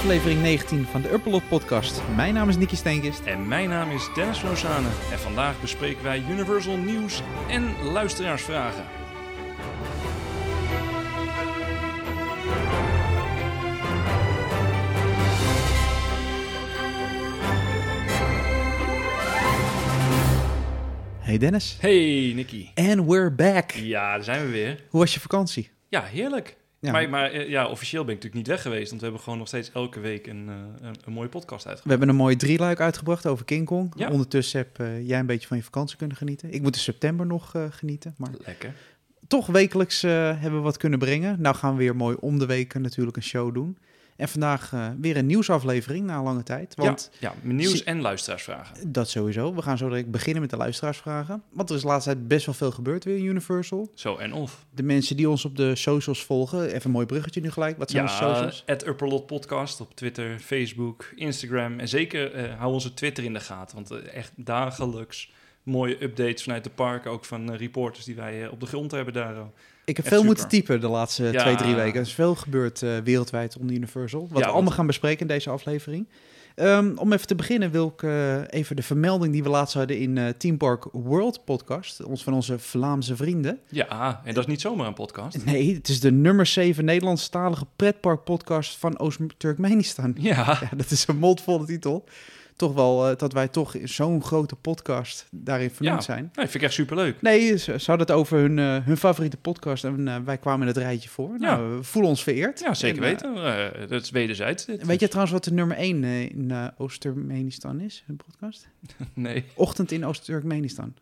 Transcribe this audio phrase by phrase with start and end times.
[0.00, 2.02] aflevering 19 van de Uppelot podcast.
[2.16, 3.20] Mijn naam is Nicky Steenkist.
[3.24, 8.84] En mijn naam is Dennis Lozane en vandaag bespreken wij Universal Nieuws en luisteraarsvragen.
[21.18, 21.76] Hey Dennis.
[21.80, 22.68] Hey Nicky.
[22.74, 23.70] And we're back.
[23.70, 24.84] Ja, daar zijn we weer.
[24.88, 25.70] Hoe was je vakantie?
[25.88, 26.58] Ja, heerlijk.
[26.80, 26.92] Ja.
[26.92, 29.38] Maar, maar eh, ja, officieel ben ik natuurlijk niet weg geweest, want we hebben gewoon
[29.38, 30.54] nog steeds elke week een, eh,
[30.88, 31.98] een, een mooie podcast We uitgebracht.
[31.98, 33.92] hebben een mooi drieluik uitgebracht over King Kong.
[33.96, 34.10] Ja.
[34.10, 36.52] Ondertussen heb eh, jij een beetje van je vakantie kunnen genieten.
[36.52, 38.14] Ik moet in september nog genieten.
[38.16, 38.74] Maar Lekker.
[39.26, 41.40] toch wekelijks hebben we wat kunnen brengen.
[41.40, 43.78] Nou gaan we weer mooi om de weken natuurlijk een show doen.
[44.20, 46.74] En vandaag eh, weer een nieuwsaflevering na lange tijd.
[46.74, 48.92] Want ja, ja, nieuws en luisteraarsvragen.
[48.92, 49.54] dat sowieso.
[49.54, 51.42] We gaan zo direct beginnen met de luisteraarsvragen.
[51.52, 53.90] Want er is de laatste tijd best wel veel gebeurd weer in Universal.
[53.94, 54.64] Zo en of.
[54.70, 57.78] De mensen die ons op de socials volgen, even een mooi bruggetje nu gelijk.
[57.78, 58.62] Wat zijn onze Ja, socials?
[58.66, 61.78] at Upperlot Podcast op Twitter, Facebook, Instagram.
[61.78, 65.30] En zeker eh, hou onze Twitter in de gaten, want eh, echt dagelijks
[65.62, 67.10] mooie updates vanuit de parken.
[67.10, 69.34] Ook van reporters die wij op de grond hebben daar.
[69.90, 70.26] Ik heb veel super.
[70.34, 71.40] moeten typen de laatste Ja.
[71.42, 71.94] twee, drie weken.
[72.00, 74.28] Er is veel gebeurd eh, wereldwijd onder Universal.
[74.30, 76.08] Wat Ja, we allemaal gaan bespreken in deze aflevering.
[76.54, 79.98] Ehm, om even te beginnen wil ik eh, even de vermelding die we laatst hadden
[79.98, 82.02] in eh Team Park World podcast.
[82.02, 83.58] Ons van onze Vlaamse vrienden.
[83.68, 85.44] Ja, en dat is niet zomaar een podcast.
[85.44, 90.14] Nee, het is de nummer 7 Nederlandstalige pretpark podcast van Oost-Turkmenistan.
[90.18, 92.04] Ja, Ja, dat is een mondvolle titel.
[92.60, 96.04] Toch wel eh, dat wij toch in zo'n grote podcast daarin vernoemd Ja.
[96.04, 96.22] zijn.
[96.22, 97.22] nee, vind ik echt superleuk.
[97.22, 100.60] Nee, ze, ze hadden het over hun, eh, hun favoriete podcast en eh, wij kwamen
[100.60, 101.30] in het rijtje voor.
[101.32, 101.36] Ja.
[101.56, 102.60] Nou, we voelen ons vereerd.
[102.60, 103.88] Ja, zeker En, weten.
[103.88, 104.64] Dat is wederzijds.
[104.64, 104.86] dit.
[104.86, 108.68] weet je trouwens wat de nummer 1 in Oost-Turkmenistan is, hun podcast?
[109.14, 109.44] Nee.
[109.54, 110.94] Ochtend in Oost-Turkmenistan.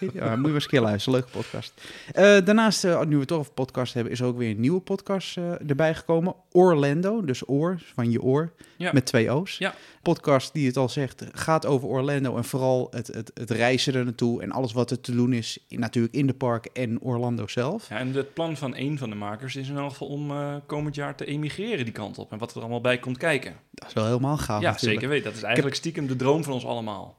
[0.00, 0.10] Die?
[0.14, 1.72] Ja, moet je maar eens een keer luisteren, leuke podcast.
[2.12, 4.60] Eh, daarnaast, eh, nu we het toch over podcast hebben, is er ook weer een
[4.60, 6.34] nieuwe podcast eh, erbij gekomen.
[6.52, 8.90] Orlando, dus oor, van je oor, Ja.
[8.92, 9.58] met twee O's.
[9.58, 9.74] Ja.
[10.02, 14.04] Podcast die het al zegt, gaat over Orlando en vooral het, het, het reizen er
[14.04, 17.46] naartoe en alles wat er te doen is, in- natuurlijk in de park en Orlando
[17.46, 17.88] zelf.
[17.88, 20.54] Ja, en het plan van een van de makers is in elk geval om eh,
[20.66, 22.32] komend jaar te emigreren die kant op.
[22.32, 23.54] En wat er allemaal bij komt kijken.
[23.70, 24.92] Dat is wel helemaal gaaf ja, natuurlijk.
[25.00, 25.24] zeker weten.
[25.24, 27.18] Dat is eigenlijk stiekem de droom van ons allemaal.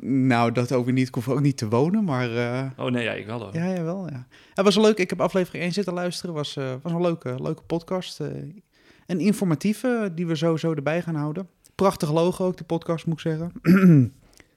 [0.00, 1.08] Nou, dat ook weer niet.
[1.08, 2.36] Ik hoef ook niet te wonen, maar...
[2.36, 3.54] eh, Oh nee, ja, ik wel hoor.
[3.54, 4.26] ja, jawel, ja.
[4.54, 4.98] Het was leuk.
[4.98, 6.34] Ik heb aflevering 1 zitten luisteren.
[6.34, 8.20] was, eh, was een leuke, leuke podcast.
[8.20, 8.28] eh
[9.06, 11.48] een informatieve, die we sowieso erbij gaan houden.
[11.74, 13.52] Prachtig logo ook, de podcast, moet ik zeggen.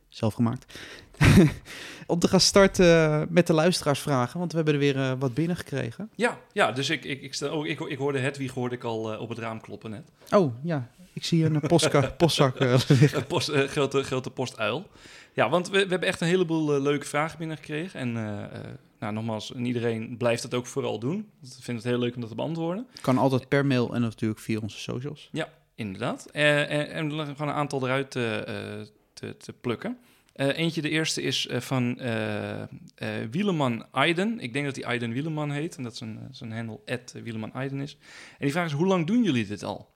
[0.09, 0.79] Zelf gemaakt.
[2.07, 6.09] Om te gaan starten met de luisteraarsvragen, want we hebben er weer wat binnengekregen.
[6.15, 9.17] Ja, ja dus ik, ik, ik, stel, oh, ik, ik hoorde Hedwig hoorde ik al
[9.17, 10.11] op het raam kloppen net.
[10.31, 10.89] Oh, ja.
[11.13, 13.17] Ik zie een postka- postzak eh, liggen.
[13.17, 14.87] Een post, eh, grote, grote postuil.
[15.33, 17.99] Ja, want we, we hebben echt een heleboel eh, leuke vragen binnengekregen.
[17.99, 18.49] En eh, eh,
[18.99, 21.29] nou, nogmaals, en iedereen blijft dat ook vooral doen.
[21.41, 22.87] Ik vind het heel leuk om dat te beantwoorden.
[23.01, 25.29] Kan altijd per mail en natuurlijk via onze socials.
[25.75, 26.25] Inderdaad.
[26.31, 28.39] Eh, en, en we gaan een aantal eruit eh,
[28.79, 29.97] eh, te, te plukken.
[30.33, 32.67] Eh, eentje, de eerste is van eh eh
[33.31, 34.39] Wieleman Aiden.
[34.39, 35.75] Ik denk dat hij Aiden Wieleman heet.
[35.77, 37.97] En dat zijn, zijn handle, at Wieleman Aiden is.
[38.31, 39.92] En die vraag is, hoe lang doen jullie dit al?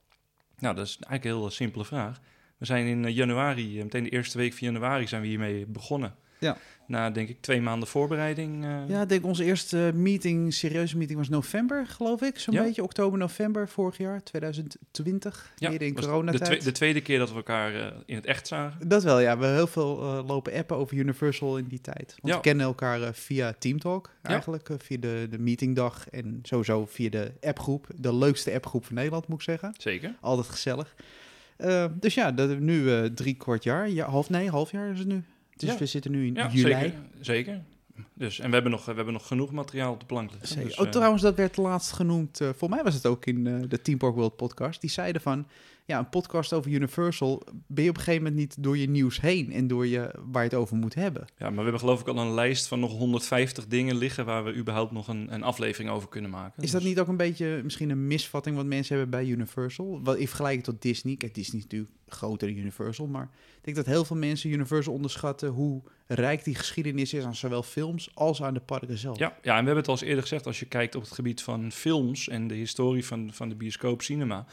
[0.59, 2.19] Nou, dat is eigenlijk een heel simpele vraag.
[2.57, 5.65] We zijn in eh, januari, eh, meteen de eerste week van januari zijn we hiermee
[5.65, 6.15] begonnen.
[6.39, 6.57] Ja.
[6.87, 8.63] Na, denk ik, twee maanden voorbereiding.
[8.65, 12.39] eh, Ja, ik denk onze eerste meeting, serieuze meeting, was november, geloof ik.
[12.39, 12.63] Zo'n Ja.
[12.63, 15.53] beetje, oktober, november vorig jaar, 2020.
[15.55, 16.43] ja, in de, coronatijd.
[16.45, 18.87] twee- de tweede keer dat we elkaar eh, in het echt zagen.
[18.87, 19.23] Dat wel, ja.
[19.23, 22.15] We hebben heel veel eh, lopen appen over Universal in die tijd.
[22.21, 22.35] Want Ja.
[22.35, 24.69] we kennen elkaar via Teamtalk eigenlijk.
[24.77, 27.87] via de, de meetingdag en sowieso via de appgroep.
[27.95, 29.73] De leukste appgroep van Nederland, moet ik zeggen.
[29.77, 30.15] Zeker.
[30.21, 30.95] Altijd gezellig.
[31.99, 33.89] Dus ja, dat, nu drie kwart jaar.
[33.89, 35.23] Ja, half, nee, half jaar is het nu.
[35.59, 35.77] Dus Ja.
[35.77, 36.71] we zitten nu in Ja, juli.
[36.73, 36.93] zeker.
[37.19, 37.61] zeker.
[38.13, 40.63] Dus, en we hebben, nog, we hebben nog genoeg materiaal op de plank liggen.
[40.63, 42.41] Dus, oh, eh, trouwens, dat werd laatst genoemd.
[42.41, 44.81] eh voor mij was het ook in eh, de Team Park World podcast.
[44.81, 45.47] Die zeiden van,
[45.85, 47.43] ja, een podcast over Universal...
[47.67, 49.51] ben je op een gegeven moment niet door je nieuws heen...
[49.53, 51.25] en door je, waar je het over moet hebben.
[51.37, 54.25] ja, maar we hebben geloof ik al een lijst van nog 150 dingen liggen...
[54.25, 56.63] waar we überhaupt nog een, een aflevering over kunnen maken.
[56.63, 58.55] Is dat Dus- niet ook een beetje misschien een misvatting...
[58.55, 59.99] wat mensen hebben bij Universal?
[60.03, 61.15] Wat, in vergelijking tot Disney.
[61.15, 63.07] Kijk, Disney is natuurlijk groter dan Universal...
[63.07, 63.29] maar
[63.73, 65.49] denk dat heel veel mensen Universal onderschatten...
[65.49, 69.17] hoe rijk die geschiedenis is aan zowel films als aan de parken zelf.
[69.17, 70.45] Ja, ja, en we hebben het al eens eerder gezegd...
[70.45, 72.29] als je kijkt op het gebied van films...
[72.29, 74.45] en de historie van, van de bioscoop cinema...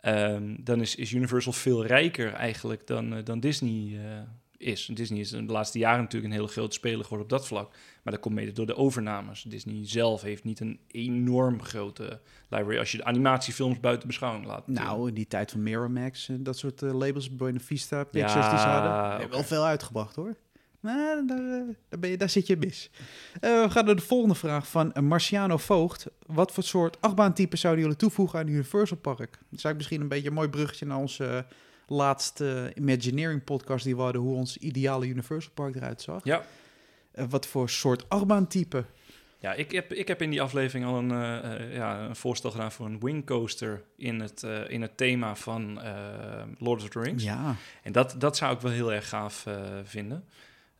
[0.00, 4.18] ehm, dan is, is Universal veel rijker eigenlijk dan, eh, dan Disney eh,
[4.60, 4.90] is.
[4.94, 7.70] Disney is de laatste jaren natuurlijk een hele grote speler geworden op dat vlak.
[8.02, 9.42] Maar dat komt mede door de overnames.
[9.42, 12.78] Disney zelf heeft niet een enorm grote library...
[12.78, 14.66] als je de animatiefilms buiten beschouwing laat.
[14.66, 18.50] Nou, in die tijd van Miramax en dat soort eh, labels, Buena Vista, Pictures Ja,
[18.50, 19.30] die ze hadden, oké.
[19.30, 20.36] wel veel uitgebracht hoor.
[20.80, 22.90] Nou, daar, eh, daar, ben je, daar zit je mis.
[23.40, 26.06] Eh, we gaan naar de volgende vraag van Marciano Voogd.
[26.26, 29.18] Wat voor soort achtbaantype zouden jullie toevoegen aan Universal Park?
[29.18, 31.46] Dat is eigenlijk misschien een beetje een mooi bruggetje naar onze
[31.90, 36.24] laatste Imagineering podcast die we hadden, hoe ons ideale Universal Park eruit zag.
[36.24, 36.42] Ja.
[37.12, 38.84] Eh, wat voor soort achtbaantype?
[39.38, 42.72] Ja, ik heb, ik heb in die aflevering al een, eh, ja, een voorstel gedaan
[42.72, 45.80] voor een wingcoaster in het, eh, in het thema van
[46.58, 47.24] Lord of the Rings.
[47.24, 49.46] Ja, En dat, dat zou ik wel heel erg gaaf
[49.84, 50.24] vinden.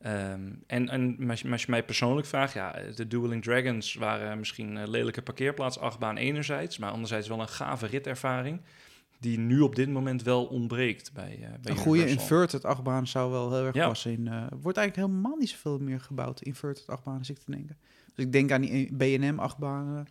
[0.00, 4.38] Ehm, en en als, je, als je mij persoonlijk vraagt, ja, de Dueling Dragons waren
[4.38, 8.60] misschien een lelijke parkeerplaats-achtbaan enerzijds, maar anderzijds wel een gave ritervaring
[9.20, 13.30] die nu op dit moment wel ontbreekt bij, eh bij een goede inverted achtbaan zou
[13.30, 13.86] wel heel erg Ja.
[13.86, 14.12] passen.
[14.12, 17.76] In, eh, wordt eigenlijk helemaal niet zoveel meer gebouwd, inverted achtbanen, zit ik te denken.
[18.14, 20.06] Dus ik denk aan die B&M achtbanen.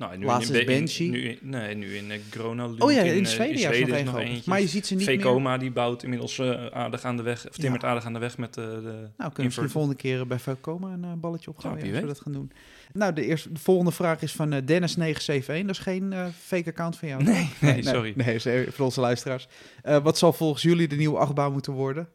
[0.00, 1.08] Nou, nu Laatst in, Banshee.
[1.10, 4.18] nu nee, nu in uh, Grona Lund, Oh ja, in, in eh, Zweden, is nog,
[4.18, 4.50] één eentje.
[4.50, 5.16] Maar je ziet ze niet meer.
[5.16, 7.88] Vekoma die bouwt inmiddels eh, aardig aan de weg, of timmert Ja.
[7.88, 8.82] aardig aan de weg met eh, de Nou,
[9.16, 12.06] kunnen we misschien de volgende keer bij Vekoma een eh, balletje opgooien Ja, als we
[12.06, 12.52] dat gaan doen.
[12.92, 15.46] Nou, de, eerste, de volgende vraag is van eh, Dennis971.
[15.46, 17.22] Dat is geen eh, fake account van jou.
[17.22, 18.12] Nee, sorry.
[18.16, 19.48] Nee, voor onze luisteraars.
[19.82, 22.08] Eh, wat zal volgens jullie de nieuwe achtbaan moeten worden?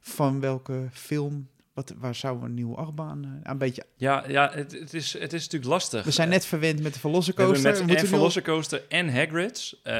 [0.00, 1.48] Van welke film?
[1.74, 3.24] Wat, waar zou een nieuwe achtbaan...
[3.24, 6.04] eh, een beetje, Ja, ja het, het, is, het is natuurlijk lastig.
[6.04, 7.62] we zijn net verwend met de We Velocicoaster.
[7.62, 9.80] met We en nu al- Velocicoaster en Hagrid's.
[9.82, 9.94] eh,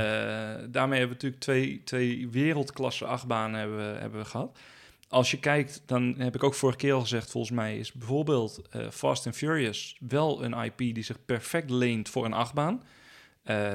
[0.71, 4.59] daarmee hebben we natuurlijk twee, twee wereldklasse achtbanen hebben hebben we gehad.
[5.09, 8.63] Als je kijkt, dan heb ik ook vorige keer al gezegd, volgens mij is bijvoorbeeld
[8.71, 12.83] eh, Fast and Furious wel een IP die zich perfect leent voor een achtbaan.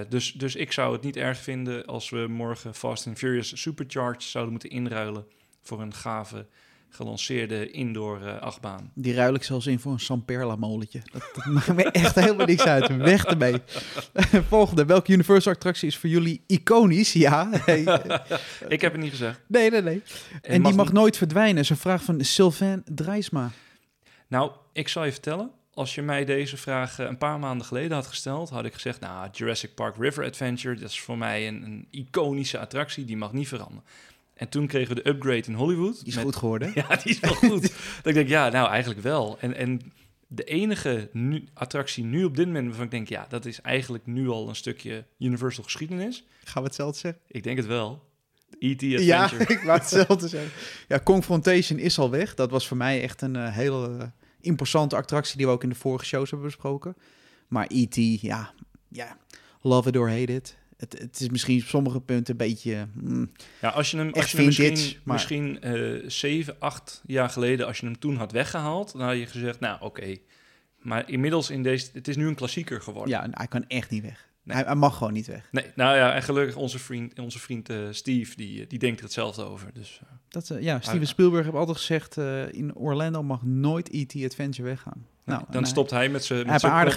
[0.09, 4.23] Dus, dus ik zou het niet erg vinden als we morgen Fast and Furious Supercharged
[4.23, 5.25] zouden moeten inruilen
[5.61, 6.45] voor een gave
[6.89, 8.91] gelanceerde indoor eh, achtbaan.
[8.93, 11.01] Die ruil ik zelfs in voor een Samperla molentje.
[11.11, 12.97] Dat, dat maakt me echt helemaal niks uit.
[12.97, 13.55] Weg ermee.
[14.47, 14.85] Volgende.
[14.85, 17.13] Welke Universal attractie is voor jullie iconisch?
[17.13, 17.49] Ja.
[18.67, 19.39] Ik heb het niet gezegd.
[19.47, 20.01] Nee, nee, nee.
[20.41, 21.55] En die mag nooit verdwijnen.
[21.55, 23.51] Dat is een vraag van Sylvain Drijsma.
[24.27, 25.51] Nou, ik zal je vertellen.
[25.73, 28.99] Als je mij deze vraag eh, een paar maanden geleden had gesteld, had ik gezegd:
[28.99, 33.33] Nou, Jurassic Park River Adventure, dat is voor mij een, een iconische attractie, die mag
[33.33, 33.83] niet veranderen.
[34.39, 35.97] En toen kregen we de upgrade in Hollywood.
[35.99, 36.71] Die is met- goed geworden.
[36.75, 37.61] Ja, die is wel goed.
[38.01, 39.37] dat ik denk, ja, nou eigenlijk wel.
[39.39, 39.81] En, en
[40.27, 44.05] de enige nu, attractie nu op dit moment waarvan ik denk, ja, dat is eigenlijk
[44.05, 46.23] nu al een stukje Universal geschiedenis.
[46.43, 47.21] Gaan we hetzelfde zeggen?
[47.27, 48.07] Ik denk het wel.
[48.59, 48.81] E.T.
[48.81, 50.51] Ja, ik wou hetzelfde zeggen.
[50.87, 52.35] Ja, Confrontation is al weg.
[52.35, 54.07] Dat was voor mij echt een eh, hele eh,
[54.41, 56.95] imposante attractie die we ook in de vorige shows hebben besproken.
[57.47, 58.53] Maar E.T., ja,
[58.89, 59.17] ja,
[59.61, 60.57] love it or hate it.
[60.79, 62.87] Het, het is misschien op sommige punten een beetje...
[62.93, 63.31] mm,
[63.61, 67.67] Ja, als je hem, als je hem misschien, maar- misschien eh, zeven, acht jaar geleden,
[67.67, 70.15] als je hem toen had weggehaald, dan had je gezegd, nou oké.
[70.79, 73.09] Maar inmiddels in deze, het is nu een klassieker geworden.
[73.13, 74.27] ja, hij kan echt niet weg.
[74.43, 74.55] Nee.
[74.57, 75.47] Hij, hij mag gewoon niet weg.
[75.51, 79.03] Nee, nou ja, en gelukkig onze vriend, onze vriend eh, Steve, die, die denkt er
[79.03, 79.69] hetzelfde over.
[79.73, 81.07] Dus eh, Dat, eh, ja, Steven.
[81.07, 84.15] Spielberg heeft altijd gezegd, eh, in Orlando mag nooit E.T.
[84.23, 85.05] Adventure weggaan.
[85.29, 86.87] Nou, dan en stopt hij met zijn met zijn-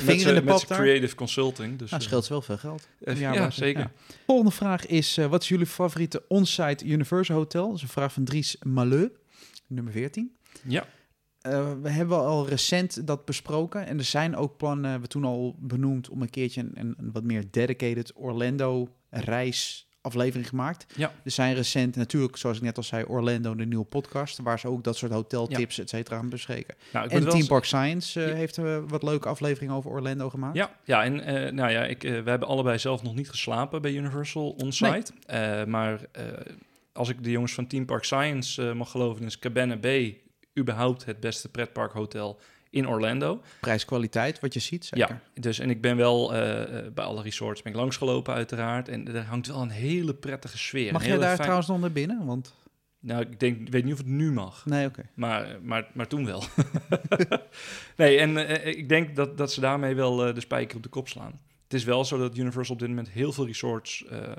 [0.69, 1.79] creative consulting.
[1.79, 2.89] Dus, Nou, scheelt wel veel geld.
[3.01, 3.81] eh, Ja, ja, maar- zeker.
[3.81, 3.93] ja.
[4.27, 7.67] Volgende vraag is, eh, wat is jullie favoriete on-site Universal Hotel?
[7.67, 9.09] Dat is een vraag van Dries Maleu,
[9.67, 10.37] nummer 14.
[10.67, 10.85] Ja.
[11.41, 13.87] Eh, we hebben al recent dat besproken.
[13.87, 17.13] En er zijn ook plannen, we toen al benoemd, om een keertje een, een, een
[17.13, 20.87] wat meer dedicated Orlando reis aflevering gemaakt.
[20.97, 21.13] Ja.
[21.25, 24.69] Er zijn recent natuurlijk, zoals ik net al zei, Orlando, de nieuwe podcast, waar ze
[24.69, 26.75] ook dat soort hoteltips, et cetera, aan bespreken.
[26.93, 28.35] Nou, En Team Park Science eh, Ja.
[28.35, 30.57] heeft eh, wat leuke afleveringen over Orlando gemaakt.
[30.57, 33.93] Ja, ja en eh, nou ja, ik, we hebben allebei zelf nog niet geslapen bij
[33.93, 35.13] Universal on-site.
[35.27, 36.01] Eh, maar
[36.93, 40.21] als ik de jongens van Team Park Science mag geloven, is Cabana Bay
[40.59, 42.41] überhaupt het beste pretparkhotel
[42.73, 43.43] in Orlando.
[43.61, 45.09] Prijs-kwaliteit, wat je ziet, zeker.
[45.35, 48.89] Ja, dus en ik ben wel eh, eh, bij alle resorts ben ik langsgelopen uiteraard.
[48.89, 50.93] En er hangt wel een hele prettige sfeer.
[50.93, 52.27] Mag hele daar fijn- trouwens nog naar binnen?
[52.27, 52.55] Want,
[53.01, 54.67] Nou, ik denk, weet niet of het nu mag.
[54.67, 55.03] nee, oké.
[55.15, 56.43] Maar, maar, maar toen wel.
[57.97, 60.89] nee, en eh, ik denk dat, dat ze daarmee wel eh, de spijker op de
[60.89, 61.41] kop slaan.
[61.65, 64.05] Het is wel zo dat Universal op dit moment heel veel resorts...
[64.07, 64.33] eh, eh,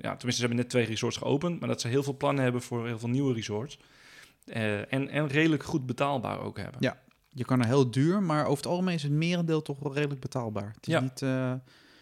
[0.00, 1.60] ja, tenminste, ze hebben net twee resorts geopend...
[1.60, 3.78] maar dat ze heel veel plannen hebben voor heel veel nieuwe resorts.
[4.44, 6.76] Eh, en, en redelijk goed betaalbaar ook hebben.
[6.80, 6.98] Ja.
[7.38, 10.20] Je kan er heel duur, maar over het algemeen is het merendeel toch wel redelijk
[10.20, 10.72] betaalbaar.
[10.74, 11.00] Het is Ja.
[11.00, 11.22] niet...
[11.22, 11.52] eh,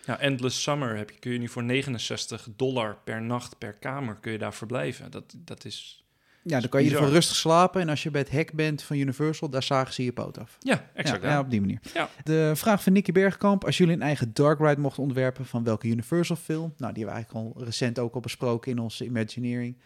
[0.07, 4.14] Ja, Endless Summer heb je, kun je nu voor 69 dollar per nacht per kamer
[4.21, 5.11] kun je daar verblijven.
[5.11, 6.05] Dat, dat is...
[6.43, 7.81] ja, dan kan je ervan rustig slapen.
[7.81, 10.57] En als je bij het hek bent van Universal, daar zagen ze je poot af.
[10.61, 11.23] Ja, exact.
[11.23, 11.35] Ja, ja.
[11.35, 11.81] ja, op die manier.
[11.95, 12.09] Ja.
[12.25, 13.64] De vraag van Nicky Bergkamp.
[13.64, 16.75] Als jullie een eigen dark ride mochten ontwerpen, van welke Universal film?
[16.76, 19.76] Nou, die hebben we eigenlijk al recent ook al besproken in onze Imagineering.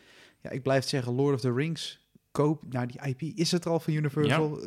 [0.42, 1.98] Ja, ik blijf zeggen, Lord of the Rings.
[2.32, 4.60] Koop, nou die IP is het al van Universal.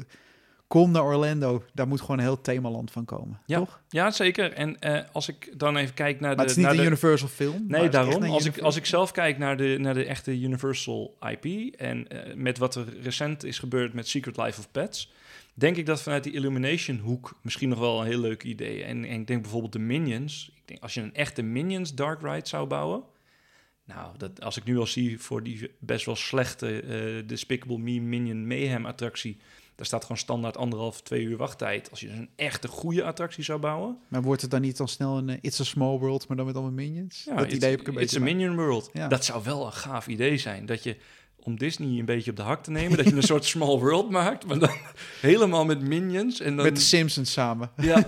[0.67, 1.63] Kom naar Orlando.
[1.73, 3.57] Daar moet gewoon een heel themaland van komen, Ja.
[3.57, 3.81] toch?
[3.89, 4.53] Ja, zeker.
[4.53, 6.35] En eh, als ik dan even kijk naar de...
[6.35, 7.65] Maar het is niet naar een de, Universal film.
[7.67, 8.23] Nee, daarom.
[8.23, 12.35] Als ik, als ik zelf kijk naar de, naar de echte Universal IP en eh,
[12.35, 15.11] met wat er recent is gebeurd met Secret Life of Pets,
[15.53, 18.83] denk ik dat vanuit die Illumination hoek misschien nog wel een heel leuk idee.
[18.83, 20.51] En, en ik denk bijvoorbeeld de Minions.
[20.55, 23.03] Ik denk, als je een echte Minions Dark Ride zou bouwen,
[23.85, 27.99] nou, dat, als ik nu al zie voor die best wel slechte eh Despicable Me
[27.99, 29.37] Minion Mayhem attractie,
[29.75, 31.89] daar staat gewoon standaard anderhalf, twee uur wachttijd.
[31.91, 34.87] Als je dus een echte goede attractie zou bouwen, Maar wordt het dan niet dan
[34.87, 37.23] snel een eh, It's a Small World, maar dan met allemaal minions?
[37.25, 38.19] Ja, dat it's, idee heb ik een It's beetje.
[38.19, 38.33] a bij.
[38.33, 38.89] Minion World.
[38.93, 39.07] Ja.
[39.07, 40.65] Dat zou wel een gaaf idee zijn.
[40.65, 40.97] Dat je,
[41.39, 44.09] om Disney een beetje op de hak te nemen, dat je een soort small world
[44.09, 44.69] maakt, maar dan
[45.21, 46.39] helemaal met minions.
[46.39, 47.71] En dan, Met de Simpsons samen.
[47.77, 48.05] ja,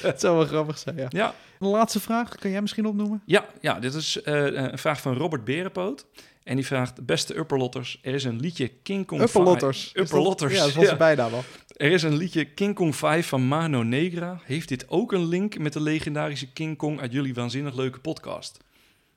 [0.00, 1.06] Het zou wel grappig zijn, ja.
[1.08, 3.22] ja, Een laatste vraag, kan jij misschien opnoemen?
[3.26, 6.06] ja, ja, dit is eh, een vraag van Robert Berenpoot.
[6.44, 9.90] En die vraagt, beste Upperlotters, er is een liedje King Kong Upperlotters.
[9.92, 10.96] 5 Upperlotters, Ja, dat is onze ja.
[10.96, 11.44] bijnaam al.
[11.76, 14.40] Er is een liedje King Kong 5 van Mano Negra.
[14.44, 18.58] Heeft dit ook een link met de legendarische King Kong uit jullie waanzinnig leuke podcast?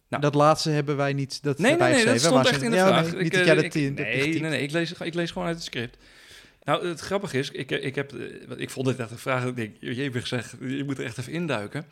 [0.10, 0.22] Nou.
[0.22, 1.44] Dat laatste hebben wij niet.
[1.44, 3.12] Dat Nee, nee, nee, dat stond echt in de ja, vraag.
[3.12, 3.92] nee, niet Ik, dat eh, dat ik- nee,
[4.40, 5.98] nee, nee, ik lees, ik lees gewoon uit het script.
[6.64, 9.46] Nou, het grappige is, ik, ik, heb, eh, ik vond dit echt een vraag.
[9.46, 11.86] Ik denk, je hebt gezegd, je moet er echt even induiken.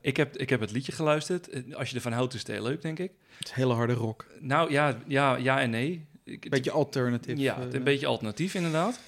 [0.00, 1.48] Ik heb, ik heb het liedje geluisterd.
[1.48, 3.10] Eh, Als je ervan houdt, is het heel leuk, denk ik.
[3.38, 4.26] Het is hele harde rock.
[4.40, 6.04] Nou ja, ja, ja en nee.
[6.24, 7.40] Ik, het- Beetje alternative.
[7.40, 9.00] ja, eh, een beetje alternatief inderdaad.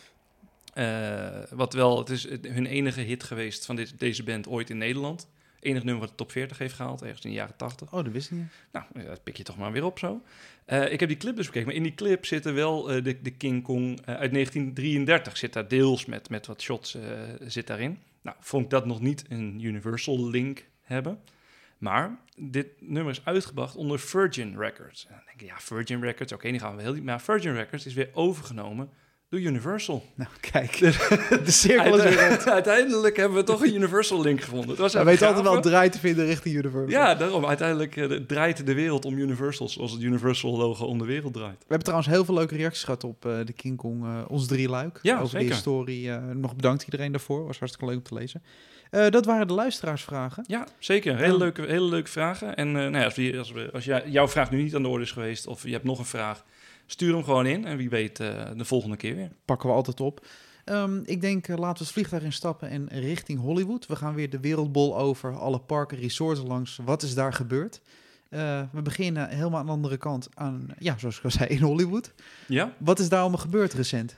[0.74, 4.78] Eh, wat wel, het is hun enige hit geweest van dit, deze band ooit in
[4.78, 5.28] Nederland.
[5.60, 7.92] Enig nummer wat de top 40 heeft gehaald, ergens in de jaren 80.
[7.92, 8.46] Oh, dat wist ik niet.
[8.72, 10.20] Nou, dat pik je toch maar weer op zo.
[10.66, 13.62] Ik heb die clip dus bekeken, maar in die clip zitten wel de, de King
[13.62, 15.36] Kong uit 1933.
[15.36, 16.96] Zit daar deels met, met wat shots
[17.46, 17.98] zit daarin.
[18.22, 21.18] Nou, vond ik dat nog niet een Universal link hebben.
[21.78, 25.06] Maar dit nummer is uitgebracht onder Virgin Records.
[25.08, 27.04] En dan denk je, ja, Virgin Records, oké, die gaan we heel diep.
[27.04, 28.88] Maar Virgin Records is weer overgenomen
[29.28, 30.04] door Universal.
[30.14, 30.78] Nou, kijk.
[30.78, 32.48] de cirkel is weer rond.
[32.60, 34.68] Uiteindelijk hebben we toch een Universal link gevonden.
[34.68, 36.90] Het was We weten altijd wel gave- draai te vinden richting Universal.
[36.90, 37.46] ja, daarom.
[37.46, 41.58] Uiteindelijk eh, draait de wereld om Universal, zoals het Universal-logo om de wereld draait.
[41.58, 44.46] We hebben trouwens heel veel leuke reacties gehad op eh, de King Kong, eh, ons
[44.46, 44.98] drie luik.
[45.02, 45.40] Ja, Over zeker.
[45.46, 46.10] die historie.
[46.34, 47.46] nog bedankt iedereen daarvoor.
[47.46, 48.42] Was hartstikke leuk om te lezen.
[48.92, 50.44] Eh, dat waren de luisteraarsvragen.
[50.46, 51.16] Ja, zeker.
[51.16, 52.56] Hele, leuke, hele leuke vragen.
[52.56, 54.82] En eh, nou ja, als, we, als, we, als jij- jouw vraag nu niet aan
[54.82, 56.44] de orde is geweest, of je hebt nog een vraag,
[56.86, 57.64] stuur hem gewoon in.
[57.64, 59.30] En wie weet, eh, de volgende keer weer.
[59.44, 60.26] Pakken we altijd op.
[60.64, 63.86] Ehm, ik denk, laten we het vliegtuig instappen en richting Hollywood.
[63.86, 66.78] We gaan weer de wereldbol over, alle parken, resorts langs.
[66.84, 67.80] Wat is daar gebeurd?
[68.72, 72.12] We beginnen helemaal aan de andere kant aan, ja, zoals ik al zei, in Hollywood.
[72.48, 72.72] Ja?
[72.78, 74.16] Wat is daar allemaal gebeurd recent?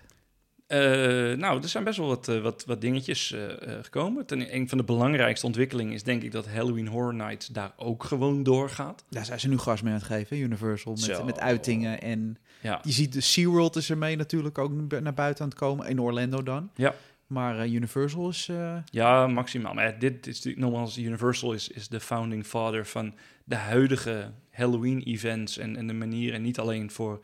[0.74, 3.40] Eh, nou, er zijn best wel wat, eh, wat, wat dingetjes eh,
[3.82, 4.26] gekomen.
[4.26, 8.04] Ten, een van de belangrijkste ontwikkelingen is denk ik dat Halloween Horror Nights daar ook
[8.04, 9.04] gewoon doorgaat.
[9.08, 11.16] Daar zijn ze nu gas mee aan het geven, Universal, Zo.
[11.16, 12.00] met, met uitingen.
[12.00, 15.58] En Ja, je ziet de SeaWorld is er mee natuurlijk ook naar buiten aan het
[15.58, 16.70] komen, in Orlando dan.
[16.74, 16.94] Ja.
[17.26, 18.50] Maar Universal is...
[18.84, 19.74] ja maximaal.
[19.74, 23.14] Maar dit is natuurlijk nogmaals, Universal is, is de founding father van
[23.44, 26.34] de huidige Halloween-events en, en de manier.
[26.34, 27.20] En niet alleen voor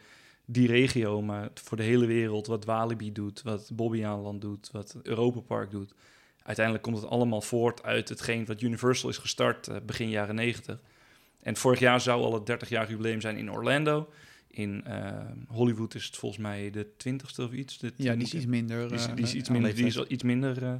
[0.53, 2.47] die regio, maar voor de hele wereld.
[2.47, 5.95] Wat Walibi doet, wat Bobbejaanland doet, wat Europa Park doet.
[6.43, 10.81] Uiteindelijk komt het allemaal voort uit hetgeen wat Universal is gestart eh, begin jaren 90.
[11.43, 14.09] En vorig jaar zou al het 30-jarig jubileum zijn in Orlando.
[14.51, 15.13] In eh,
[15.49, 17.79] Hollywood is het volgens mij de 20ste of iets.
[17.79, 18.89] De ja, die is iets minder...
[18.89, 19.75] die is, eh, die is iets aan minder.
[19.75, 20.75] Die is iets minder eh,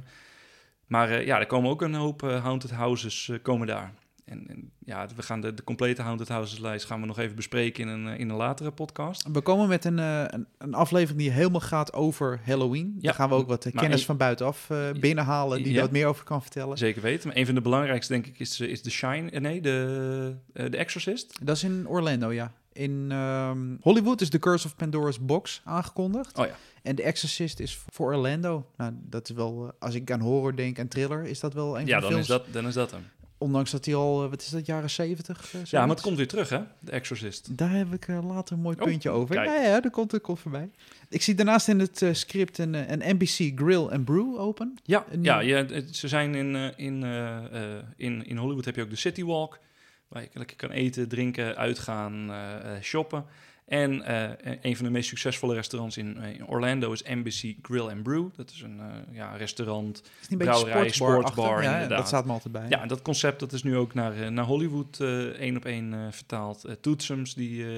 [0.91, 3.93] maar eh, ja, er komen ook een hoop eh, haunted houses eh, komen daar.
[4.25, 7.35] En, en ja, we gaan de, de complete haunted houses lijst gaan we nog even
[7.35, 9.27] bespreken in een, eh, in een latere podcast.
[9.31, 12.93] We komen met een, eh, een, een aflevering die helemaal gaat over Halloween.
[12.95, 14.67] Ja, Daar gaan we ook wat eh, kennis een- van buitenaf
[14.99, 15.73] binnenhalen die Ja.
[15.73, 16.77] daar wat meer over kan vertellen.
[16.77, 17.27] Zeker weten.
[17.27, 19.39] Maar een van de belangrijkste denk ik is, is The Shine.
[19.39, 21.37] nee, de, de Exorcist.
[21.45, 22.51] Dat is in Orlando, ja.
[22.73, 26.37] In ehm, Hollywood is The Curse of Pandora's Box aangekondigd.
[26.37, 26.55] Oh ja.
[26.81, 28.65] En The Exorcist is voor Orlando.
[28.77, 31.85] Nou, dat is wel, als ik aan horror denk en thriller, is dat wel een
[31.85, 32.43] Ja, van de dan is, films.
[32.43, 33.01] dat, dan is dat hem.
[33.41, 35.53] Ondanks dat hij al, eh, wat is dat, jaren 70?
[35.69, 36.59] Ja, maar het komt weer terug, hè?
[36.79, 37.57] De Exorcist.
[37.57, 39.35] Daar heb ik eh, later een mooi Oh, puntje over.
[39.35, 39.47] kijk.
[39.47, 40.69] Ja, ja, dat komt, komt voorbij.
[41.09, 44.75] Ik zie daarnaast in het eh, script een, eh, een NBC Grill and Brew open.
[44.83, 47.37] Ja, Een ja het- ze zijn in, eh, in, eh,
[47.77, 49.59] eh, in, in Hollywood heb je ook de City Walk,
[50.07, 53.25] waar je lekker kan eten, drinken, uitgaan, eh, eh, shoppen.
[53.71, 54.29] En eh,
[54.61, 58.27] een van de meest succesvolle restaurants in, eh, in Orlando is Embassy Grill and Brew.
[58.35, 60.01] Dat is een eh, ja, restaurant.
[60.29, 61.97] Is Brouwerij, sportsbar, sportsbar, ja, inderdaad.
[61.97, 62.65] Dat staat me altijd bij.
[62.69, 65.65] Ja, en dat concept dat is nu ook naar, eh, naar Hollywood eh, één op
[65.65, 66.63] één eh, vertaald.
[66.65, 67.69] Eh Toetsems, die, eh,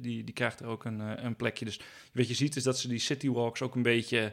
[0.00, 1.64] die, die krijgt er ook een, eh, een plekje.
[1.64, 1.80] Dus
[2.12, 4.32] wat je ziet is dat ze die City Walks ook een beetje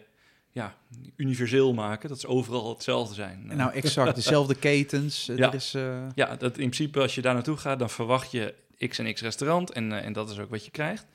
[0.51, 0.75] ja,
[1.15, 2.09] universeel maken.
[2.09, 3.45] Dat ze overal hetzelfde zijn.
[3.49, 4.15] Eh, Nou, exact.
[4.15, 5.29] Dezelfde ketens.
[5.29, 5.47] Eh, Ja.
[5.47, 8.53] Er is, eh, Ja, dat in principe als je daar naartoe gaat, dan verwacht je
[8.87, 9.71] X en X restaurant.
[9.71, 11.05] En, eh, en dat is ook wat je krijgt.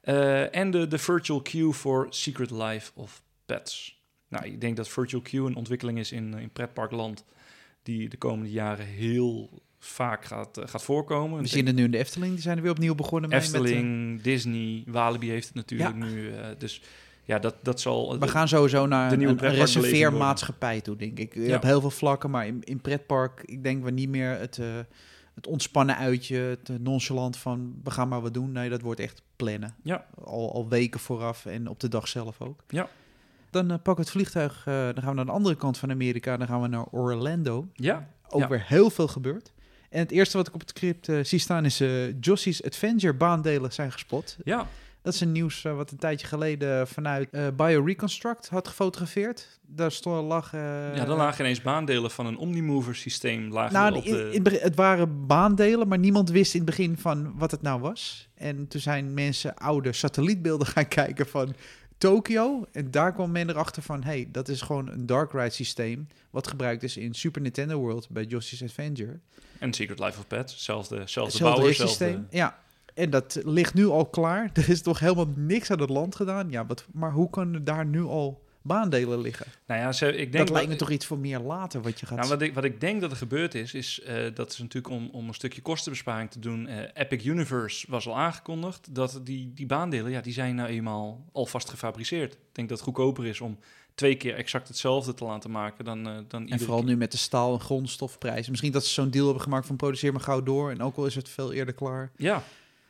[0.00, 4.00] Eh, en de, de virtual queue voor Secret Life of pets.
[4.28, 7.24] Nou, ik denk dat Virtual Queue een ontwikkeling is in, in pretparkland
[7.82, 11.40] die de komende jaren heel vaak gaat, eh, gaat voorkomen.
[11.40, 13.48] We zien het nu in de Efteling, die zijn er weer opnieuw begonnen mee met...
[13.48, 16.32] Efteling, Disney, Walibi heeft het natuurlijk nu.
[16.58, 16.82] dus
[17.24, 18.18] ja, dat, dat zal...
[18.18, 21.34] We gaan sowieso naar de een, een reserveermaatschappij toe, denk ik.
[21.34, 21.56] Ja.
[21.56, 24.60] Op heel veel vlakken, maar in, in pretpark, ik denk we niet meer het,
[25.36, 28.52] het ontspannen uitje, het eh, nonchalant van we gaan maar wat doen.
[28.52, 29.74] Nee, dat wordt echt plannen.
[29.82, 30.06] Ja.
[30.24, 32.62] Al, al weken vooraf en op de dag zelf ook.
[32.68, 32.88] Ja.
[33.50, 35.90] Dan eh, pakken we het vliegtuig, eh, dan gaan we naar de andere kant van
[35.90, 37.68] Amerika, dan gaan we naar Orlando.
[37.74, 38.48] Ja, Ook Ja.
[38.48, 39.52] weer heel veel gebeurd.
[39.90, 41.78] En het eerste wat ik op het script zie staan is
[42.20, 44.36] Josie's Adventure baandelen zijn gespot.
[44.44, 44.66] ja,
[45.06, 49.58] Dat is een nieuws eh, wat een tijdje geleden vanuit eh BioReconstruct had gefotografeerd.
[49.66, 50.52] Daar stond lag.
[50.52, 54.30] eh, ja, dan lagen ineens baandelen van een Omnimover systeem lagen Nou, op de...
[54.32, 58.28] in het waren baandelen, maar niemand wist in het begin van wat het nou was.
[58.34, 61.54] En toen zijn mensen oude satellietbeelden gaan kijken van
[61.98, 62.66] Tokio.
[62.72, 66.08] En daar kwam men erachter van, hey, dat is gewoon een dark ride systeem.
[66.30, 69.18] Wat gebruikt is in Super Nintendo World bij Yoshi's Adventure.
[69.58, 72.12] En Secret Life of Pets, zelfde, zelfde Hetzelfde bouwer, systeem.
[72.12, 72.36] zelfde...
[72.36, 72.64] Ja.
[72.96, 74.50] En dat ligt nu al klaar.
[74.54, 76.50] Er is toch helemaal niks aan het land gedaan.
[76.50, 79.46] Ja, wat, maar hoe kunnen daar nu al baandelen liggen?
[79.66, 82.06] Nou ja, ze, ik denk dat lijkt me toch iets voor meer later wat je
[82.06, 84.58] gaat Nou, wat, ik, wat ik denk dat er gebeurd is, is eh, dat is
[84.58, 86.66] natuurlijk om, om een stukje kostenbesparing te doen.
[86.66, 91.24] eh, Epic Universe was al aangekondigd dat die, die baandelen, ja, die zijn nou eenmaal
[91.32, 92.32] alvast gefabriceerd.
[92.32, 93.58] Ik denk dat het goedkoper is om
[93.94, 96.88] twee keer exact hetzelfde te laten maken dan, eh dan En vooral keer.
[96.88, 98.50] nu met de staal- en grondstofprijzen.
[98.50, 100.70] Misschien dat ze zo'n deal hebben gemaakt van produceer maar gauw door.
[100.70, 102.10] En ook al is het veel eerder klaar.
[102.16, 102.42] Ja,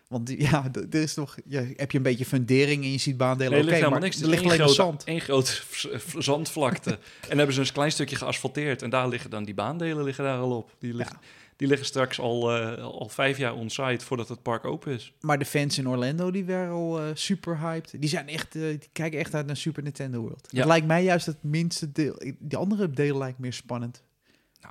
[0.09, 3.51] Want ja, er is toch, ja, heb je een beetje fundering en je ziet baandelen.
[3.53, 4.21] nee, er ligt helemaal maar niks.
[4.23, 5.05] er ligt alleen grote, zand.
[5.05, 6.91] één grote v- zandvlakte.
[6.91, 6.99] en
[7.29, 8.83] dan hebben ze een klein stukje geasfalteerd.
[8.83, 10.75] En daar liggen dan die baandelen liggen daar al op.
[10.79, 11.17] Die liggen,
[11.57, 15.13] die liggen straks al, eh, al vijf jaar on-site voordat het park open is.
[15.21, 17.95] Maar de fans in Orlando, die waren al eh, super hyped.
[18.01, 20.49] Die, zijn echt, eh, die kijken echt uit naar Super Nintendo World.
[20.51, 20.59] Ja.
[20.59, 22.23] Het lijkt mij juist het minste deel.
[22.39, 24.03] Die andere delen lijkt meer spannend,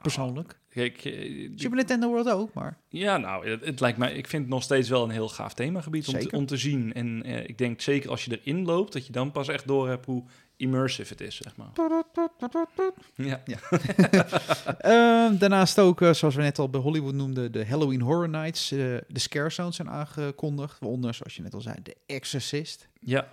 [0.02, 0.60] persoonlijk.
[0.70, 2.78] Kijk, eh, Super Nintendo World ook, maar...
[2.90, 5.54] Ja, nou, het, het lijkt mij, ik vind het nog steeds wel een heel gaaf
[5.54, 6.94] themagebied om te, om te zien.
[6.94, 9.88] En eh, ik denk zeker als je erin loopt, dat je dan pas echt door
[9.88, 10.24] hebt hoe
[10.58, 11.68] immersive het is, zeg maar.
[13.16, 13.42] Ja,
[14.78, 18.72] Ehm, daarnaast ook, eh, zoals we net al bij Hollywood noemden, de Halloween Horror Nights.
[18.72, 18.78] eh,
[19.08, 20.80] de Scare Zones zijn aangekondigd.
[20.80, 22.88] Waaronder, zoals je net al zei, de Exorcist.
[23.00, 23.28] ja,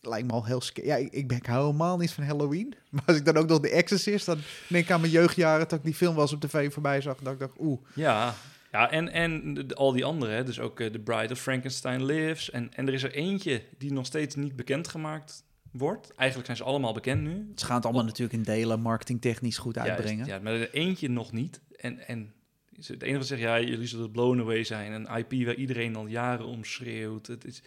[0.00, 0.86] Lijkt me al heel scary.
[0.88, 2.74] Ja, ik, ik ben ik hou helemaal niet van Halloween.
[2.90, 5.68] Maar als ik dan ook nog de Exorcist, dan denk ik aan mijn jeugdjaren...
[5.68, 7.16] dat ik die film wel eens op tv voorbij zag.
[7.16, 8.34] Dat ik dacht, oeh, ja.
[8.72, 12.04] Ja, en, en de- al die andere, hè, dus ook eh, The Bride of Frankenstein
[12.04, 12.50] Lives.
[12.50, 16.12] En, en er is er eentje die nog steeds niet bekendgemaakt wordt.
[16.16, 17.52] Eigenlijk zijn ze allemaal bekend nu.
[17.54, 20.16] ze gaan het allemaal natuurlijk in delen, marketingtechnisch goed uitbrengen.
[20.26, 21.60] Juist, ja, maar er eentje nog niet.
[21.76, 22.32] En, en
[22.76, 24.92] het enige wat zegt, ja, jullie zullen blown away zijn.
[24.92, 27.26] Een IP waar iedereen al jaren om schreeuwt.
[27.26, 27.62] Het is,